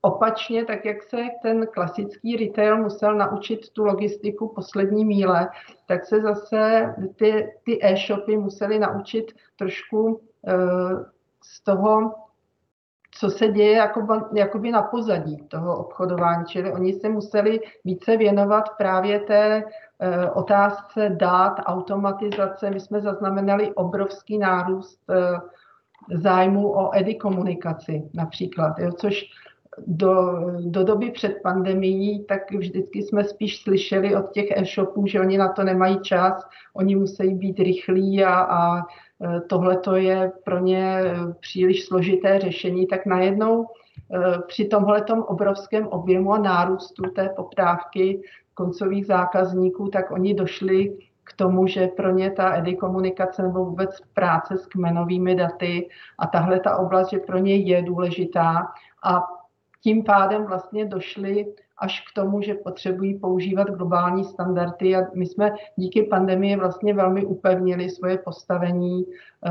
opačně, 0.00 0.64
tak 0.64 0.84
jak 0.84 1.02
se 1.02 1.16
ten 1.42 1.66
klasický 1.66 2.36
retail 2.36 2.78
musel 2.78 3.14
naučit 3.14 3.70
tu 3.70 3.84
logistiku 3.84 4.48
poslední 4.48 5.04
míle, 5.04 5.48
tak 5.86 6.06
se 6.06 6.20
zase 6.20 6.94
ty, 7.16 7.52
ty 7.64 7.78
e-shopy 7.82 8.36
museli 8.36 8.78
naučit 8.78 9.32
trošku 9.56 10.02
uh, 10.04 11.04
z 11.42 11.64
toho 11.64 12.14
co 13.18 13.30
se 13.30 13.48
děje 13.48 13.72
jakoby, 13.72 14.14
jakoby 14.32 14.70
na 14.70 14.82
pozadí 14.82 15.36
toho 15.48 15.76
obchodování. 15.76 16.44
Čili 16.46 16.72
oni 16.72 16.92
se 16.92 17.08
museli 17.08 17.60
více 17.84 18.16
věnovat 18.16 18.64
právě 18.78 19.20
té 19.20 19.64
e, 19.98 20.30
otázce 20.30 21.08
dát, 21.08 21.60
automatizace. 21.64 22.70
My 22.70 22.80
jsme 22.80 23.00
zaznamenali 23.00 23.74
obrovský 23.74 24.38
nárůst 24.38 25.10
e, 25.10 25.14
zájmu 26.18 26.72
o 26.72 26.94
edy 26.94 27.14
komunikaci 27.14 28.10
například, 28.14 28.78
jo, 28.78 28.92
což 28.92 29.24
do, 29.86 30.40
do 30.60 30.84
doby 30.84 31.10
před 31.10 31.42
pandemií, 31.42 32.24
tak 32.24 32.52
vždycky 32.52 33.02
jsme 33.02 33.24
spíš 33.24 33.62
slyšeli 33.62 34.16
od 34.16 34.30
těch 34.30 34.50
e-shopů, 34.50 35.06
že 35.06 35.20
oni 35.20 35.38
na 35.38 35.52
to 35.52 35.64
nemají 35.64 36.00
čas, 36.00 36.42
oni 36.74 36.96
musí 36.96 37.34
být 37.34 37.58
rychlí 37.58 38.24
a, 38.24 38.34
a 38.34 38.82
Eh, 39.24 39.40
tohle 39.40 39.76
to 39.76 39.96
je 39.96 40.32
pro 40.44 40.58
ně 40.58 41.00
eh, 41.04 41.34
příliš 41.40 41.84
složité 41.84 42.38
řešení, 42.38 42.86
tak 42.86 43.06
najednou 43.06 43.66
eh, 43.66 44.38
při 44.46 44.64
tomhletom 44.64 45.22
obrovském 45.22 45.86
objemu 45.86 46.32
a 46.32 46.38
nárůstu 46.38 47.02
té 47.02 47.28
poptávky 47.36 48.22
koncových 48.54 49.06
zákazníků, 49.06 49.88
tak 49.88 50.10
oni 50.10 50.34
došli 50.34 50.98
k 51.24 51.32
tomu, 51.32 51.66
že 51.66 51.86
pro 51.86 52.10
ně 52.10 52.30
ta 52.30 52.56
edikomunikace 52.56 53.42
nebo 53.42 53.64
vůbec 53.64 54.00
práce 54.14 54.56
s 54.56 54.66
kmenovými 54.66 55.34
daty 55.34 55.88
a 56.18 56.26
tahle 56.26 56.60
ta 56.60 56.76
oblast, 56.76 57.10
že 57.10 57.18
pro 57.18 57.38
ně 57.38 57.56
je 57.56 57.82
důležitá 57.82 58.72
a 59.04 59.22
tím 59.82 60.04
pádem 60.04 60.44
vlastně 60.44 60.84
došli 60.84 61.46
až 61.78 62.00
k 62.00 62.14
tomu, 62.14 62.42
že 62.42 62.54
potřebují 62.54 63.18
používat 63.18 63.70
globální 63.70 64.24
standardy 64.24 64.96
a 64.96 65.06
my 65.14 65.26
jsme 65.26 65.52
díky 65.76 66.02
pandemii 66.02 66.56
vlastně 66.56 66.94
velmi 66.94 67.24
upevnili 67.24 67.90
svoje 67.90 68.18
postavení, 68.18 69.04
eh, 69.06 69.50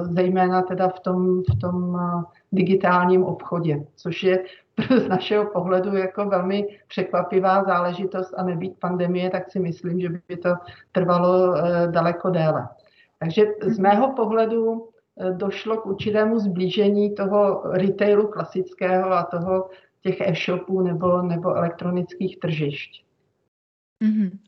zejména 0.00 0.62
teda 0.62 0.88
v 0.88 1.00
tom, 1.00 1.42
v 1.42 1.60
tom 1.60 1.98
eh, 2.00 2.24
digitálním 2.52 3.24
obchodě, 3.24 3.84
což 3.96 4.22
je 4.22 4.44
z 5.04 5.08
našeho 5.08 5.44
pohledu 5.44 5.96
jako 5.96 6.24
velmi 6.24 6.78
překvapivá 6.88 7.64
záležitost 7.64 8.34
a 8.36 8.42
nebýt 8.42 8.78
pandemie, 8.78 9.30
tak 9.30 9.50
si 9.50 9.60
myslím, 9.60 10.00
že 10.00 10.08
by 10.08 10.36
to 10.36 10.54
trvalo 10.92 11.54
eh, 11.56 11.88
daleko 11.90 12.30
déle. 12.30 12.68
Takže 13.18 13.46
z 13.62 13.78
mého 13.78 14.12
pohledu 14.12 14.88
došlo 15.32 15.76
k 15.76 15.86
určitému 15.86 16.38
zblížení 16.38 17.14
toho 17.14 17.62
retailu 17.64 18.28
klasického 18.28 19.12
a 19.12 19.22
toho 19.22 19.70
těch 20.02 20.20
e-shopů 20.20 20.80
nebo, 20.80 21.22
nebo 21.22 21.54
elektronických 21.54 22.38
tržišť. 22.38 23.07
Mm-hmm. 24.02 24.38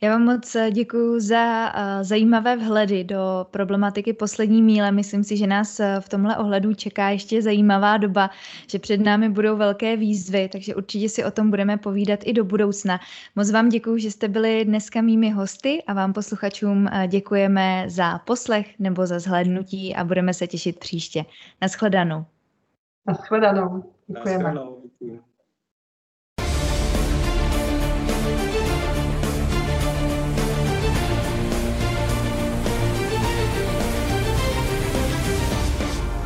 Já 0.00 0.10
vám 0.10 0.24
moc 0.24 0.54
eh, 0.54 0.70
děkuji 0.70 1.20
za 1.20 1.72
uh, 1.74 2.02
zajímavé 2.02 2.56
vhledy 2.56 3.04
do 3.04 3.46
problematiky 3.50 4.12
poslední 4.12 4.62
míle. 4.62 4.92
Myslím 4.92 5.24
si, 5.24 5.36
že 5.36 5.46
nás 5.46 5.80
uh, 5.80 5.86
v 6.00 6.08
tomhle 6.08 6.36
ohledu 6.36 6.74
čeká 6.74 7.08
ještě 7.10 7.42
zajímavá 7.42 7.96
doba, 7.96 8.30
že 8.70 8.78
před 8.78 9.00
námi 9.00 9.28
budou 9.28 9.56
velké 9.56 9.96
výzvy, 9.96 10.48
takže 10.52 10.74
určitě 10.74 11.08
si 11.08 11.24
o 11.24 11.30
tom 11.30 11.50
budeme 11.50 11.76
povídat 11.76 12.20
i 12.22 12.32
do 12.32 12.44
budoucna. 12.44 13.00
Moc 13.36 13.50
vám 13.50 13.68
děkuji, 13.68 13.98
že 13.98 14.10
jste 14.10 14.28
byli 14.28 14.64
dneska 14.64 15.00
mými 15.00 15.30
hosty 15.30 15.82
a 15.86 15.92
vám 15.92 16.12
posluchačům 16.12 16.82
uh, 16.84 17.06
děkujeme 17.06 17.84
za 17.88 18.18
poslech 18.18 18.78
nebo 18.78 19.06
za 19.06 19.18
zhlédnutí 19.18 19.94
a 19.94 20.04
budeme 20.04 20.34
se 20.34 20.46
těšit 20.46 20.78
příště. 20.78 21.24
Naschledanou. 21.60 22.24
Naschledanou. 23.06 23.84
Děkujeme. 24.06 24.44
Naschledanou. 24.44 24.78
Děkuji. 24.82 25.29